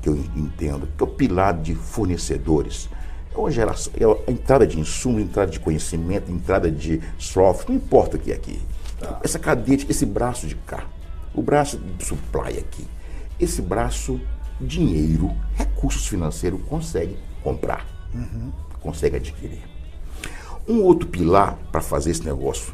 que 0.07 0.11
eu 0.11 0.17
entendo, 0.37 0.89
que 0.97 1.03
é 1.03 1.07
o 1.07 1.11
pilar 1.11 1.61
de 1.61 1.75
fornecedores. 1.75 2.89
É 3.35 3.37
uma 3.37 3.51
geração, 3.51 3.93
é 3.97 4.05
a 4.05 4.33
entrada 4.33 4.65
de 4.65 4.79
insumo, 4.79 5.19
entrada 5.19 5.51
de 5.51 5.59
conhecimento, 5.59 6.31
entrada 6.31 6.71
de 6.71 7.03
software, 7.19 7.71
não 7.71 7.77
importa 7.77 8.17
o 8.17 8.21
que 8.21 8.31
é 8.31 8.37
aqui. 8.37 8.61
Tá. 9.01 9.21
Essa 9.25 9.39
cadeia, 9.39 9.85
esse 9.89 10.07
braço 10.07 10.47
de 10.47 10.55
cá, 10.55 10.85
o 11.35 11.43
braço 11.43 11.77
de 11.77 12.05
supply 12.05 12.57
aqui, 12.57 12.87
esse 13.39 13.61
braço, 13.61 14.21
dinheiro, 14.61 15.35
recursos 15.57 16.07
financeiros, 16.07 16.61
consegue 16.69 17.17
comprar, 17.43 17.85
uhum. 18.15 18.53
consegue 18.81 19.17
adquirir. 19.17 19.63
Um 20.69 20.83
outro 20.83 21.09
pilar 21.09 21.59
para 21.73 21.81
fazer 21.81 22.13
esse 22.13 22.25
negócio, 22.25 22.73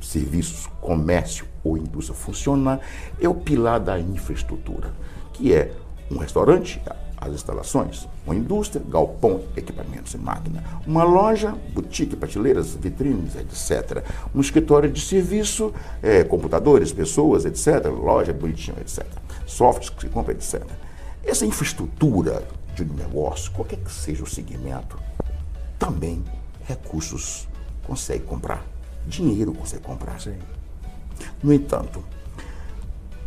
serviços, 0.00 0.66
comércio 0.80 1.46
ou 1.62 1.78
indústria 1.78 2.18
funcionar, 2.18 2.80
é 3.20 3.28
o 3.28 3.34
pilar 3.34 3.78
da 3.78 3.98
infraestrutura, 3.98 4.92
que 5.32 5.54
é 5.54 5.72
um 6.10 6.18
restaurante, 6.18 6.80
as 7.16 7.32
instalações, 7.32 8.06
uma 8.26 8.34
indústria, 8.34 8.84
galpão, 8.86 9.42
equipamentos 9.56 10.12
e 10.14 10.18
máquina, 10.18 10.62
uma 10.86 11.04
loja, 11.04 11.54
boutique, 11.72 12.16
prateleiras, 12.16 12.74
vitrines, 12.74 13.34
etc. 13.36 14.04
Um 14.34 14.40
escritório 14.40 14.90
de 14.90 15.00
serviço, 15.00 15.72
é, 16.02 16.22
computadores, 16.24 16.92
pessoas, 16.92 17.44
etc. 17.44 17.86
Loja 17.86 18.32
bonitinha, 18.32 18.76
etc. 18.80 19.06
Softwares 19.46 19.90
que 19.90 20.02
se 20.02 20.08
compra, 20.08 20.32
etc. 20.32 20.62
Essa 21.24 21.46
infraestrutura 21.46 22.46
de 22.74 22.82
um 22.82 22.94
negócio, 22.94 23.50
qualquer 23.52 23.78
que 23.78 23.90
seja 23.90 24.22
o 24.22 24.26
segmento, 24.26 24.98
também 25.78 26.22
recursos 26.66 27.48
consegue 27.86 28.24
comprar. 28.24 28.64
Dinheiro 29.06 29.52
consegue 29.52 29.82
comprar. 29.82 30.20
Sim. 30.20 30.38
No 31.42 31.52
entanto, 31.52 32.02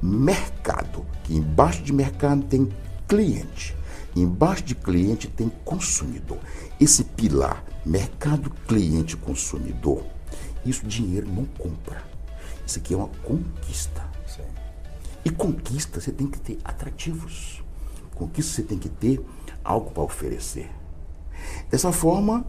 mercado, 0.01 1.06
que 1.24 1.36
embaixo 1.36 1.84
de 1.84 1.94
mercado 1.94 2.44
tem 2.46 2.70
cliente, 3.08 3.75
embaixo 4.16 4.63
de 4.63 4.75
cliente 4.75 5.27
tem 5.27 5.50
consumidor. 5.63 6.39
Esse 6.80 7.04
pilar, 7.04 7.63
mercado, 7.86 8.50
cliente, 8.68 9.16
consumidor, 9.18 10.04
isso 10.66 10.86
dinheiro 10.86 11.27
não 11.30 11.46
compra. 11.46 12.04
Isso 12.65 12.80
aqui 12.80 12.93
é 12.93 12.98
uma 12.98 13.08
conquista. 13.24 14.04
Sim. 14.28 14.43
E 15.24 15.30
conquista 15.30 16.02
você 16.02 16.12
tem 16.12 16.28
que 16.28 16.39
ter 16.39 16.60
atrativos. 16.63 17.63
Conquista 18.13 18.54
você 18.54 18.63
tem 18.63 18.78
que 18.78 18.89
ter 18.89 19.22
algo 19.63 19.91
para 19.91 20.04
oferecer. 20.04 20.69
Dessa 21.69 21.91
forma, 21.91 22.45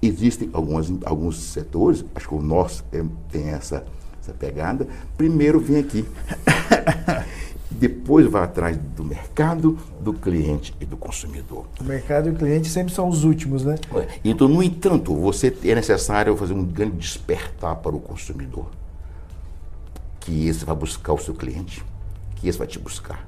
existem 0.00 0.50
algumas, 0.52 0.90
alguns 1.04 1.36
setores, 1.36 2.04
acho 2.14 2.28
que 2.28 2.34
o 2.34 2.42
nosso 2.42 2.84
tem 3.30 3.50
essa 3.50 3.84
essa 4.22 4.32
pegada, 4.32 4.86
primeiro 5.16 5.58
vem 5.58 5.78
aqui. 5.78 6.04
Depois 7.70 8.26
vai 8.26 8.44
atrás 8.44 8.76
do 8.76 9.02
mercado, 9.02 9.76
do 10.00 10.12
cliente 10.12 10.72
e 10.80 10.84
do 10.84 10.96
consumidor. 10.96 11.66
O 11.80 11.84
mercado 11.84 12.28
e 12.28 12.32
o 12.32 12.34
cliente 12.36 12.68
sempre 12.68 12.94
são 12.94 13.08
os 13.08 13.24
últimos, 13.24 13.64
né? 13.64 13.76
Então, 14.24 14.46
no 14.46 14.62
entanto, 14.62 15.14
você 15.16 15.52
é 15.64 15.74
necessário 15.74 16.36
fazer 16.36 16.52
um 16.52 16.64
grande 16.64 16.96
despertar 16.96 17.76
para 17.76 17.96
o 17.96 17.98
consumidor. 17.98 18.70
Que 20.20 20.46
esse 20.46 20.64
vai 20.64 20.76
buscar 20.76 21.14
o 21.14 21.18
seu 21.18 21.34
cliente, 21.34 21.84
que 22.36 22.48
esse 22.48 22.58
vai 22.58 22.68
te 22.68 22.78
buscar. 22.78 23.26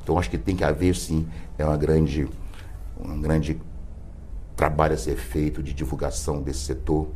Então, 0.00 0.16
acho 0.16 0.30
que 0.30 0.38
tem 0.38 0.54
que 0.54 0.62
haver, 0.62 0.94
sim, 0.94 1.26
é 1.58 1.64
uma 1.64 1.76
grande, 1.76 2.28
um 3.00 3.20
grande 3.20 3.60
trabalho 4.54 4.94
a 4.94 4.98
ser 4.98 5.16
feito 5.16 5.60
de 5.60 5.72
divulgação 5.72 6.40
desse 6.40 6.60
setor 6.60 7.08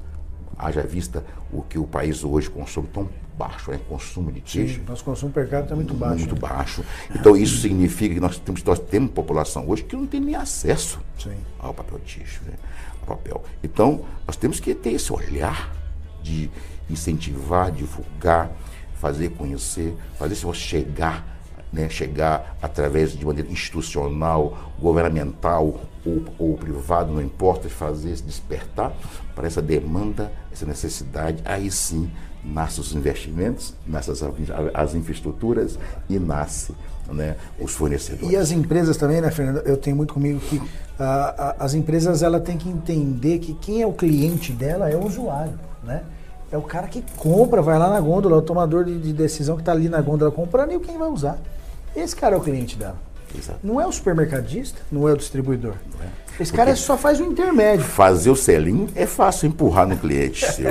haja 0.59 0.83
vista 0.83 1.25
o 1.53 1.63
que 1.63 1.79
o 1.79 1.85
país 1.85 2.25
hoje 2.25 2.51
consome 2.51 2.89
tão 2.89 3.09
baixo, 3.37 3.71
né? 3.71 3.81
consumo 3.89 4.31
de 4.31 4.41
tijolo. 4.41 4.81
Sim, 4.81 4.85
nosso 4.89 5.05
consumo 5.05 5.33
per 5.33 5.49
capita 5.49 5.75
é 5.75 5.77
muito 5.77 5.95
baixo. 5.95 6.19
Muito 6.19 6.35
né? 6.35 6.41
baixo. 6.41 6.85
Então 7.15 7.37
isso 7.37 7.59
significa 7.59 8.15
que 8.15 8.21
nós 8.21 8.39
temos, 8.39 8.63
nós 8.63 8.79
temos 8.79 9.11
população 9.11 9.69
hoje 9.69 9.83
que 9.85 9.97
não 9.97 10.07
tem 10.07 10.21
nem 10.21 10.35
acesso 10.35 11.01
Sim. 11.19 11.37
ao 11.59 11.73
papel 11.75 11.99
tijolo, 12.01 12.47
né? 12.47 12.55
ao 13.01 13.17
papel. 13.17 13.43
Então 13.63 14.05
nós 14.27 14.37
temos 14.37 14.61
que 14.61 14.75
ter 14.75 14.93
esse 14.93 15.13
olhar 15.13 15.73
de 16.23 16.51
incentivar, 16.89 17.71
divulgar, 17.73 18.51
fazer 18.95 19.31
conhecer, 19.31 19.95
fazer 20.19 20.35
se 20.35 20.53
chegar 20.55 21.32
né, 21.73 21.89
chegar 21.89 22.57
através 22.61 23.13
de 23.13 23.25
maneira 23.25 23.51
institucional, 23.51 24.73
governamental 24.81 25.81
ou, 26.05 26.25
ou 26.39 26.57
privado, 26.57 27.13
não 27.13 27.23
importa, 27.23 27.69
fazer 27.69 28.15
despertar 28.23 28.93
para 29.35 29.47
essa 29.47 29.63
demanda, 29.63 30.31
essa 30.53 30.67
necessidade, 30.67 31.41
aí 31.45 31.71
sim 31.71 32.11
nascem 32.45 32.81
os 32.81 32.93
investimentos, 32.93 33.75
nascem 33.87 34.13
as, 34.13 34.23
as 34.75 34.95
infraestruturas 34.95 35.79
e 36.09 36.19
nasce 36.19 36.75
né, 37.11 37.37
os 37.59 37.73
fornecedores. 37.73 38.33
E 38.33 38.37
as 38.37 38.51
empresas 38.51 38.97
também, 38.97 39.21
né, 39.21 39.31
Fernando? 39.31 39.59
Eu 39.67 39.77
tenho 39.77 39.97
muito 39.97 40.13
comigo 40.13 40.41
que 40.41 40.61
as 41.59 41.75
empresas 41.75 42.23
ela 42.23 42.41
tem 42.41 42.57
que 42.57 42.69
entender 42.69 43.39
que 43.39 43.55
quem 43.55 43.83
é 43.83 43.87
o 43.87 43.93
cliente 43.93 44.53
dela 44.53 44.91
é 44.91 44.97
o 44.97 45.05
usuário, 45.05 45.59
né? 45.83 46.03
É 46.51 46.57
o 46.57 46.63
cara 46.63 46.87
que 46.87 47.03
compra, 47.17 47.63
vai 47.63 47.79
lá 47.79 47.89
na 47.89 47.99
gôndola, 47.99 48.37
o 48.37 48.43
tomador 48.43 48.85
de, 48.85 48.99
de 48.99 49.13
decisão 49.13 49.57
que 49.57 49.63
está 49.63 49.73
ali 49.73 49.89
na 49.89 50.03
gôndola 50.03 50.31
comprando 50.31 50.73
e 50.73 50.79
quem 50.81 50.99
vai 50.99 51.09
usar. 51.09 51.39
Esse 51.95 52.17
cara 52.17 52.37
é 52.37 52.39
o 52.39 52.41
cliente 52.41 52.77
dela. 52.77 52.97
Exato. 53.37 53.61
Não 53.63 53.81
é 53.81 53.87
o 53.87 53.93
supermercadista, 53.93 54.81
não 54.91 55.09
é 55.09 55.13
o 55.13 55.17
distribuidor. 55.17 55.75
É. 56.01 56.07
Esse 56.41 56.51
Porque 56.51 56.57
cara 56.57 56.77
só 56.77 56.97
faz 56.97 57.21
o 57.21 57.25
intermédio. 57.25 57.85
Fazer 57.85 58.31
o 58.31 58.37
selinho 58.37 58.89
é 58.95 59.07
fácil 59.07 59.49
empurrar 59.49 59.87
no 59.87 59.97
cliente 59.97 60.45
seu. 60.53 60.71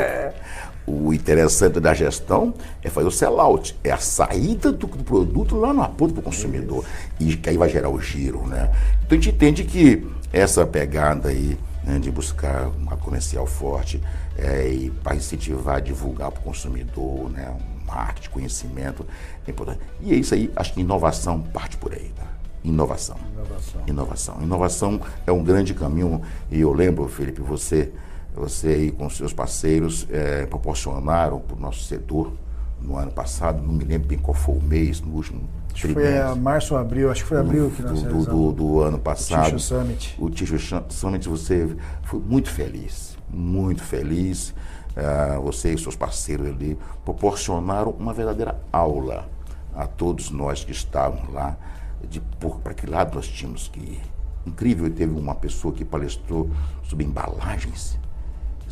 O 0.86 1.14
interessante 1.14 1.80
da 1.80 1.94
gestão 1.94 2.54
é 2.84 2.90
fazer 2.90 3.08
o 3.08 3.12
sell-out, 3.12 3.78
é 3.84 3.92
a 3.92 3.98
saída 3.98 4.72
do, 4.72 4.88
do 4.88 5.04
produto 5.04 5.56
lá 5.56 5.74
no 5.74 5.88
ponta 5.90 6.14
para 6.14 6.22
o 6.22 6.24
consumidor. 6.24 6.84
E 7.20 7.36
que 7.36 7.50
aí 7.50 7.58
vai 7.58 7.70
gerar 7.70 7.90
o 7.90 8.02
giro, 8.02 8.46
né? 8.48 8.72
Então 9.06 9.18
a 9.18 9.22
gente 9.22 9.30
entende 9.30 9.64
que 9.64 10.06
essa 10.34 10.66
pegada 10.66 11.30
aí 11.30 11.58
né, 11.84 12.00
de 12.00 12.12
buscar 12.12 12.68
uma 12.68 12.98
comercial 12.98 13.46
forte 13.46 14.02
é, 14.38 14.68
e 14.68 14.90
para 14.90 15.16
incentivar, 15.16 15.82
divulgar 15.82 16.32
para 16.32 16.42
o 16.42 16.44
consumidor, 16.44 17.30
né? 17.30 17.56
Marketing, 17.94 18.30
conhecimento, 18.30 19.06
é 19.46 19.52
importante. 19.52 19.80
E 20.02 20.14
é 20.14 20.16
isso 20.16 20.34
aí, 20.34 20.52
acho 20.56 20.74
que 20.74 20.82
inovação 20.82 21.42
parte 21.42 21.78
por 21.78 21.94
aí, 21.94 22.12
tá? 22.16 22.26
Inovação. 22.64 23.18
Inovação. 23.34 23.82
Inovação. 23.88 24.42
Inovação 24.42 25.02
é 25.26 25.32
um 25.32 25.44
grande 25.44 25.74
caminho, 25.74 26.22
e 26.50 26.62
eu 26.62 26.72
lembro, 26.74 27.08
Felipe, 27.08 27.42
você, 27.42 27.92
você 28.36 28.68
aí 28.68 28.92
com 28.92 29.10
seus 29.10 29.34
parceiros 29.34 30.08
é, 30.10 30.46
proporcionaram 30.46 31.40
para 31.40 31.58
o 31.58 31.60
nosso 31.60 31.84
setor 31.84 32.34
no 32.80 32.98
ano 32.98 33.12
passado, 33.12 33.62
não 33.62 33.74
me 33.74 33.84
lembro 33.84 34.08
bem 34.08 34.18
qual 34.18 34.34
foi 34.34 34.56
o 34.56 34.62
mês, 34.62 35.02
no 35.02 35.14
último 35.14 35.48
Acho 35.74 35.88
que 35.88 35.94
foi 35.94 36.20
a 36.20 36.36
março 36.36 36.74
ou 36.74 36.80
abril, 36.80 37.10
acho 37.10 37.24
que 37.24 37.30
foi 37.30 37.40
abril 37.40 37.72
que 37.76 37.82
nós 37.82 38.04
do, 38.04 38.26
do, 38.26 38.52
do, 38.52 38.82
ano 38.82 39.00
passado. 39.00 39.42
O 39.42 39.46
Ticho 39.46 39.60
Summit. 39.60 40.16
O 40.20 40.30
Ticho 40.30 40.58
Summit, 40.90 41.28
você 41.28 41.68
foi 42.04 42.20
muito 42.20 42.50
feliz, 42.50 43.18
muito 43.30 43.82
feliz. 43.84 44.54
Uh, 44.92 45.42
você 45.42 45.74
e 45.74 45.78
seus 45.78 45.96
parceiros 45.96 46.48
ali 46.48 46.78
proporcionaram 47.06 47.92
uma 47.92 48.14
verdadeira 48.14 48.60
aula 48.74 49.30
a 49.74 49.88
todos 49.88 50.30
nós 50.30 50.66
que 50.66 50.72
estávamos 50.72 51.34
lá 51.34 51.56
de 52.10 52.20
para 52.62 52.74
que 52.74 52.86
lado 52.86 53.16
nós 53.16 53.28
tínhamos 53.28 53.68
que 53.68 53.80
ir. 53.80 54.02
Incrível, 54.46 54.92
teve 54.92 55.14
uma 55.14 55.36
pessoa 55.36 55.74
que 55.74 55.86
palestrou 55.86 56.50
sobre 56.84 57.06
embalagens. 57.06 57.98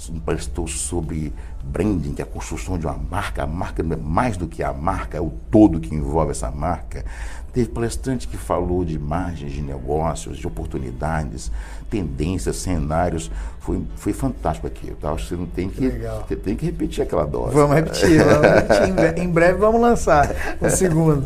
Um 0.08 0.20
palestou 0.20 0.68
sobre 0.68 1.34
branding, 1.64 2.14
que 2.14 2.22
é 2.22 2.26
a 2.26 2.28
construção 2.28 2.78
de 2.78 2.86
uma 2.86 2.96
marca. 2.98 3.44
A 3.44 3.48
marca 3.48 3.82
não 3.84 3.94
é 3.94 4.00
mais 4.00 4.38
do 4.38 4.48
que 4.48 4.64
a 4.64 4.72
marca, 4.72 5.18
é 5.18 5.22
o 5.22 5.32
todo 5.52 5.80
que 5.80 5.94
envolve 5.94 6.32
essa 6.32 6.50
marca. 6.52 7.04
Teve 7.52 7.70
palestrante 7.70 8.28
que 8.28 8.38
falou 8.38 8.86
de 8.86 8.98
margens 9.00 9.52
de 9.52 9.62
negócios, 9.64 10.38
de 10.38 10.46
oportunidades, 10.48 11.52
tendências, 11.90 12.58
cenários. 12.58 13.32
Foi, 13.60 13.82
foi 13.96 14.14
fantástico 14.14 14.68
aqui. 14.68 14.92
Tá? 15.02 15.12
Acho 15.12 15.24
que 15.24 15.30
você 15.30 15.36
não 15.36 15.48
tem 15.48 15.68
que, 15.70 15.82
Legal. 15.88 16.24
você 16.28 16.36
tem 16.36 16.56
que 16.56 16.66
repetir 16.66 17.04
aquela 17.04 17.26
dose. 17.26 17.56
Vamos 17.56 17.76
repetir, 17.76 18.24
vamos 18.24 18.48
repetir. 18.54 18.90
Em 18.90 18.94
bre- 18.94 19.22
Em 19.24 19.30
breve 19.30 19.58
vamos 19.60 19.82
lançar 19.82 20.30
o 20.62 20.70
segundo. 20.70 21.26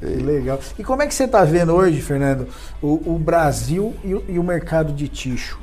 Que 0.00 0.06
legal. 0.06 0.60
E 0.78 0.84
como 0.84 1.02
é 1.02 1.06
que 1.06 1.14
você 1.14 1.24
está 1.24 1.42
vendo 1.44 1.72
hoje, 1.72 2.00
Fernando, 2.00 2.46
o, 2.80 3.14
o 3.14 3.18
Brasil 3.18 3.94
e 4.04 4.14
o, 4.14 4.24
e 4.28 4.38
o 4.38 4.44
mercado 4.44 4.92
de 4.92 5.08
ticho 5.08 5.58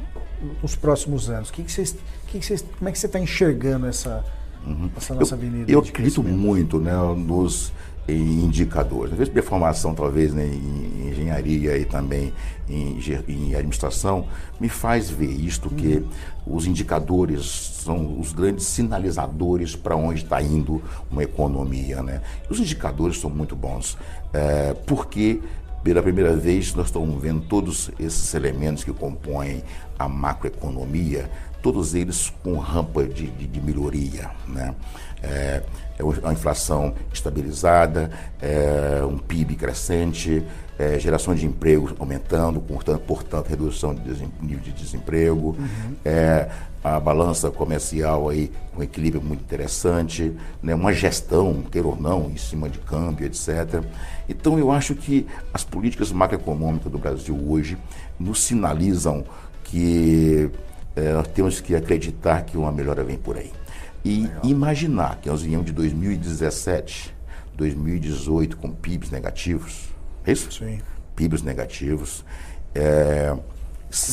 nos 0.61 0.75
próximos 0.75 1.29
anos? 1.29 1.49
O 1.49 1.53
que 1.53 1.63
que 1.63 1.71
vocês, 1.71 1.95
que 2.39 2.47
que 2.47 2.63
como 2.77 2.89
é 2.89 2.91
que 2.91 2.99
você 2.99 3.05
está 3.05 3.19
enxergando 3.19 3.87
essa, 3.87 4.23
essa 4.97 5.13
nossa 5.15 5.35
eu, 5.35 5.37
avenida? 5.37 5.71
eu 5.71 5.79
acredito 5.79 6.23
muito 6.23 6.79
né, 6.79 6.93
nos 7.15 7.71
em 8.07 8.43
indicadores. 8.43 9.13
Às 9.13 9.17
vezes, 9.17 9.33
minha 9.33 9.43
formação, 9.43 9.95
talvez, 9.95 10.33
né, 10.33 10.45
em 10.45 11.09
engenharia 11.09 11.77
e 11.77 11.85
também 11.85 12.31
em, 12.69 12.99
em 13.27 13.55
administração, 13.55 14.27
me 14.59 14.69
faz 14.69 15.09
ver 15.09 15.31
isto, 15.31 15.69
que 15.69 16.05
os 16.45 16.67
indicadores 16.67 17.45
são 17.83 18.19
os 18.19 18.31
grandes 18.31 18.65
sinalizadores 18.65 19.75
para 19.75 19.95
onde 19.95 20.23
está 20.23 20.41
indo 20.41 20.81
uma 21.09 21.23
economia. 21.23 22.03
Né? 22.03 22.21
Os 22.49 22.59
indicadores 22.59 23.19
são 23.19 23.29
muito 23.29 23.55
bons, 23.55 23.97
eh, 24.33 24.75
porque 24.85 25.41
pela 25.83 26.01
primeira 26.01 26.35
vez 26.35 26.73
nós 26.73 26.87
estamos 26.87 27.21
vendo 27.21 27.41
todos 27.41 27.91
esses 27.99 28.33
elementos 28.33 28.83
que 28.83 28.91
compõem 28.91 29.63
a 29.97 30.09
macroeconomia, 30.09 31.29
todos 31.65 31.95
eles 31.95 32.31
com 32.43 32.59
rampa 32.59 33.03
de, 33.05 33.25
de- 33.25 33.47
de 33.47 33.59
melhoria. 33.59 34.29
Né? 34.47 34.75
É, 35.23 35.63
é 35.97 36.03
uma 36.03 36.31
inflação 36.31 36.93
estabilizada, 37.11 38.11
é, 38.39 39.03
um 39.03 39.17
PIB 39.17 39.55
crescente, 39.55 40.43
é, 40.77 40.99
geração 40.99 41.33
de 41.33 41.43
emprego 41.43 41.89
aumentando, 41.97 42.59
portanto, 42.61 43.01
portanto 43.07 43.47
redução 43.47 43.95
de 43.95 44.01
nível 44.39 44.59
de 44.63 44.73
desemprego, 44.73 45.57
é, 46.03 46.49
a 46.83 46.99
balança 46.99 47.49
comercial 47.49 48.29
aí 48.29 48.51
com 48.75 48.83
equilíbrio 48.83 49.23
muito 49.23 49.41
interessante, 49.41 50.35
né, 50.61 50.75
uma 50.75 50.93
gestão, 50.93 51.63
queira 51.71 51.87
ou 51.87 51.95
não, 51.99 52.29
em 52.29 52.37
cima 52.37 52.69
de 52.69 52.77
câmbio, 52.77 53.25
etc. 53.25 53.81
Então 54.29 54.59
eu 54.59 54.71
acho 54.71 54.93
que 54.93 55.25
as 55.51 55.63
políticas 55.63 56.11
macroeconômicas 56.11 56.91
do 56.91 56.99
Brasil 56.99 57.35
hoje 57.49 57.75
nos 58.19 58.43
sinalizam 58.43 59.23
que 59.63 60.51
é, 60.95 61.13
nós 61.13 61.27
temos 61.27 61.59
que 61.59 61.75
acreditar 61.75 62.43
que 62.43 62.57
uma 62.57 62.71
melhora 62.71 63.03
vem 63.03 63.17
por 63.17 63.37
aí. 63.37 63.51
E 64.03 64.29
imaginar 64.43 65.17
que 65.21 65.27
nós 65.29 65.41
viemos 65.41 65.65
de 65.65 65.71
2017, 65.71 67.13
2018 67.55 68.57
com 68.57 68.69
PIBs 68.71 69.09
negativos, 69.11 69.89
é 70.25 70.31
isso? 70.31 70.51
Sim. 70.51 70.79
PIBs 71.15 71.41
negativos. 71.41 72.23
É, 72.73 73.35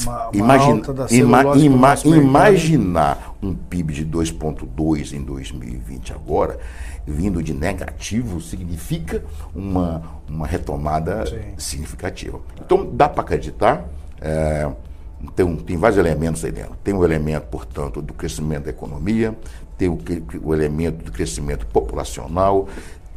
Uma- 0.04 0.28
uma 0.28 0.36
imagina- 0.36 0.82
ima- 1.10 1.56
ima- 1.56 1.94
imaginar 2.06 3.34
um 3.42 3.52
PIB 3.54 3.92
de 3.92 4.04
2,2 4.04 5.12
em 5.12 5.20
2020 5.22 6.12
agora, 6.12 6.58
vindo 7.06 7.42
de 7.42 7.52
negativo, 7.52 8.40
significa 8.40 9.24
uma, 9.54 10.02
uma 10.28 10.46
retomada 10.46 11.26
Sim. 11.26 11.40
significativa. 11.58 12.40
Então, 12.64 12.88
dá 12.94 13.08
para 13.08 13.22
acreditar. 13.22 13.84
é, 14.24 14.70
tem, 15.34 15.56
tem 15.56 15.76
vários 15.76 15.98
elementos 15.98 16.44
aí 16.44 16.52
dentro. 16.52 16.76
Tem 16.82 16.94
o 16.94 17.04
elemento, 17.04 17.46
portanto, 17.46 18.02
do 18.02 18.12
crescimento 18.12 18.64
da 18.64 18.70
economia, 18.70 19.36
tem 19.78 19.88
o, 19.88 19.98
o 20.42 20.54
elemento 20.54 21.04
do 21.04 21.12
crescimento 21.12 21.66
populacional, 21.66 22.68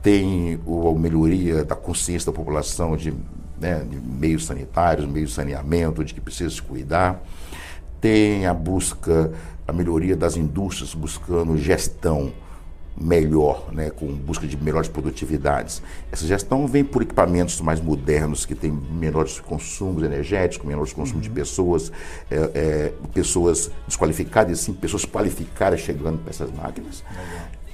tem 0.01 0.59
a 0.65 0.99
melhoria 0.99 1.63
da 1.63 1.75
consciência 1.75 2.31
da 2.31 2.35
população 2.35 2.95
de, 2.95 3.13
né, 3.59 3.83
de 3.89 3.99
meios 3.99 4.45
sanitários, 4.45 5.07
meios 5.07 5.29
de 5.31 5.35
saneamento, 5.35 6.03
de 6.03 6.13
que 6.13 6.21
precisa 6.21 6.49
se 6.49 6.61
cuidar. 6.61 7.21
Tem 7.99 8.45
a 8.45 8.53
busca, 8.53 9.31
a 9.67 9.73
melhoria 9.73 10.15
das 10.15 10.37
indústrias 10.37 10.93
buscando 10.93 11.57
gestão 11.57 12.31
melhor, 12.97 13.71
né, 13.73 13.89
com 13.89 14.07
busca 14.07 14.47
de 14.47 14.55
melhores 14.55 14.87
produtividades. 14.87 15.81
Essa 16.11 16.25
gestão 16.25 16.65
vem 16.65 16.83
por 16.83 17.01
equipamentos 17.01 17.59
mais 17.59 17.81
modernos, 17.81 18.45
que 18.45 18.55
têm 18.55 18.71
menores 18.71 19.39
consumos 19.39 20.03
energéticos, 20.03 20.67
menores 20.67 20.93
consumos 20.93 21.23
de 21.23 21.29
pessoas, 21.29 21.91
é, 22.31 22.35
é, 22.53 22.93
pessoas 23.13 23.69
desqualificadas, 23.87 24.59
sim 24.59 24.73
pessoas 24.73 25.05
qualificadas 25.05 25.81
chegando 25.81 26.19
para 26.19 26.29
essas 26.29 26.51
máquinas. 26.51 27.03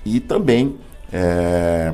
E 0.03 0.19
também 0.19 0.77
é, 1.13 1.93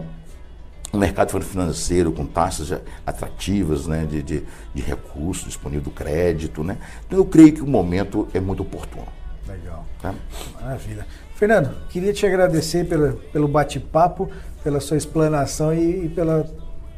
um 0.93 0.97
mercado 0.97 1.39
financeiro 1.41 2.11
com 2.13 2.25
taxas 2.25 2.79
atrativas 3.05 3.87
né, 3.87 4.05
de, 4.09 4.23
de, 4.23 4.43
de 4.73 4.81
recursos 4.81 5.45
disponível 5.45 5.83
do 5.83 5.91
crédito. 5.91 6.63
Né? 6.63 6.77
Então 7.05 7.19
eu 7.19 7.25
creio 7.25 7.53
que 7.53 7.61
o 7.61 7.67
momento 7.67 8.27
é 8.33 8.39
muito 8.39 8.61
oportuno. 8.61 9.07
Legal. 9.47 9.85
Tá? 10.01 10.13
Maravilha. 10.61 11.05
Fernando, 11.37 11.69
queria 11.87 12.11
te 12.11 12.25
agradecer 12.25 12.87
pela, 12.87 13.13
pelo 13.31 13.47
bate-papo, 13.47 14.27
pela 14.63 14.79
sua 14.79 14.97
explanação 14.97 15.71
e, 15.71 16.05
e 16.05 16.09
pela, 16.09 16.49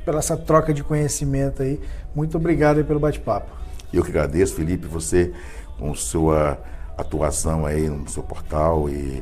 pela 0.05 0.19
essa 0.19 0.37
troca 0.37 0.73
de 0.73 0.81
conhecimento 0.81 1.61
aí. 1.61 1.77
Muito 2.15 2.37
obrigado 2.37 2.83
pelo 2.85 3.01
bate-papo. 3.01 3.51
Eu 3.91 4.01
que 4.01 4.11
agradeço, 4.11 4.55
Felipe, 4.55 4.87
você 4.87 5.33
com 5.77 5.93
sua 5.93 6.57
atuação 6.97 7.65
aí 7.65 7.89
no 7.89 8.09
seu 8.09 8.23
portal 8.23 8.89
e 8.89 9.21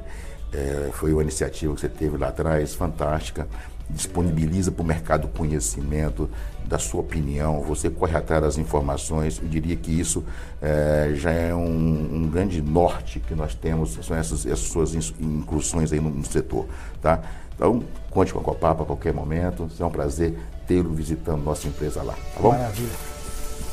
é, 0.53 0.91
foi 0.93 1.13
uma 1.13 1.23
iniciativa 1.23 1.73
que 1.73 1.82
você 1.82 1.89
teve 1.89 2.15
lá 2.15 2.27
atrás, 2.27 2.75
fantástica. 2.75 3.47
Disponibiliza 3.89 4.71
para 4.71 4.84
o 4.84 4.86
mercado 4.86 5.28
conhecimento 5.28 6.30
da 6.65 6.78
sua 6.78 7.00
opinião, 7.00 7.62
você 7.62 7.89
corre 7.89 8.17
atrás 8.17 8.41
das 8.41 8.58
informações. 8.58 9.39
Eu 9.41 9.47
diria 9.47 9.76
que 9.76 9.97
isso 9.97 10.23
é, 10.62 11.13
já 11.15 11.32
é 11.32 11.56
um, 11.56 12.15
um 12.15 12.30
grande 12.30 12.62
norte 12.62 13.19
que 13.21 13.34
nós 13.34 13.56
temos, 13.56 13.97
são 14.06 14.15
essas, 14.15 14.45
essas 14.45 14.67
suas 14.67 14.93
inclusões 14.93 15.93
aí 15.93 16.02
no, 16.02 16.10
no 16.10 16.26
setor. 16.26 16.65
Tá? 17.02 17.21
Então, 17.56 17.84
conte 18.12 18.34
com 18.34 18.39
a 18.39 18.43
Copapa 18.43 18.84
a 18.84 18.86
qualquer 18.86 19.13
momento. 19.13 19.69
Será 19.76 19.88
um 19.88 19.91
prazer 19.91 20.38
tê-lo 20.67 20.93
visitando 20.93 21.41
nossa 21.43 21.67
empresa 21.67 22.04
lá. 22.04 22.13
Tá 22.13 22.41
bom? 22.41 22.52
Maravilha. 22.52 22.89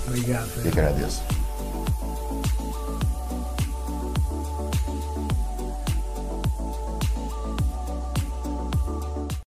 Obrigado. 0.06 0.48
Eu 0.56 0.62
que 0.62 0.68
agradeço. 0.68 1.43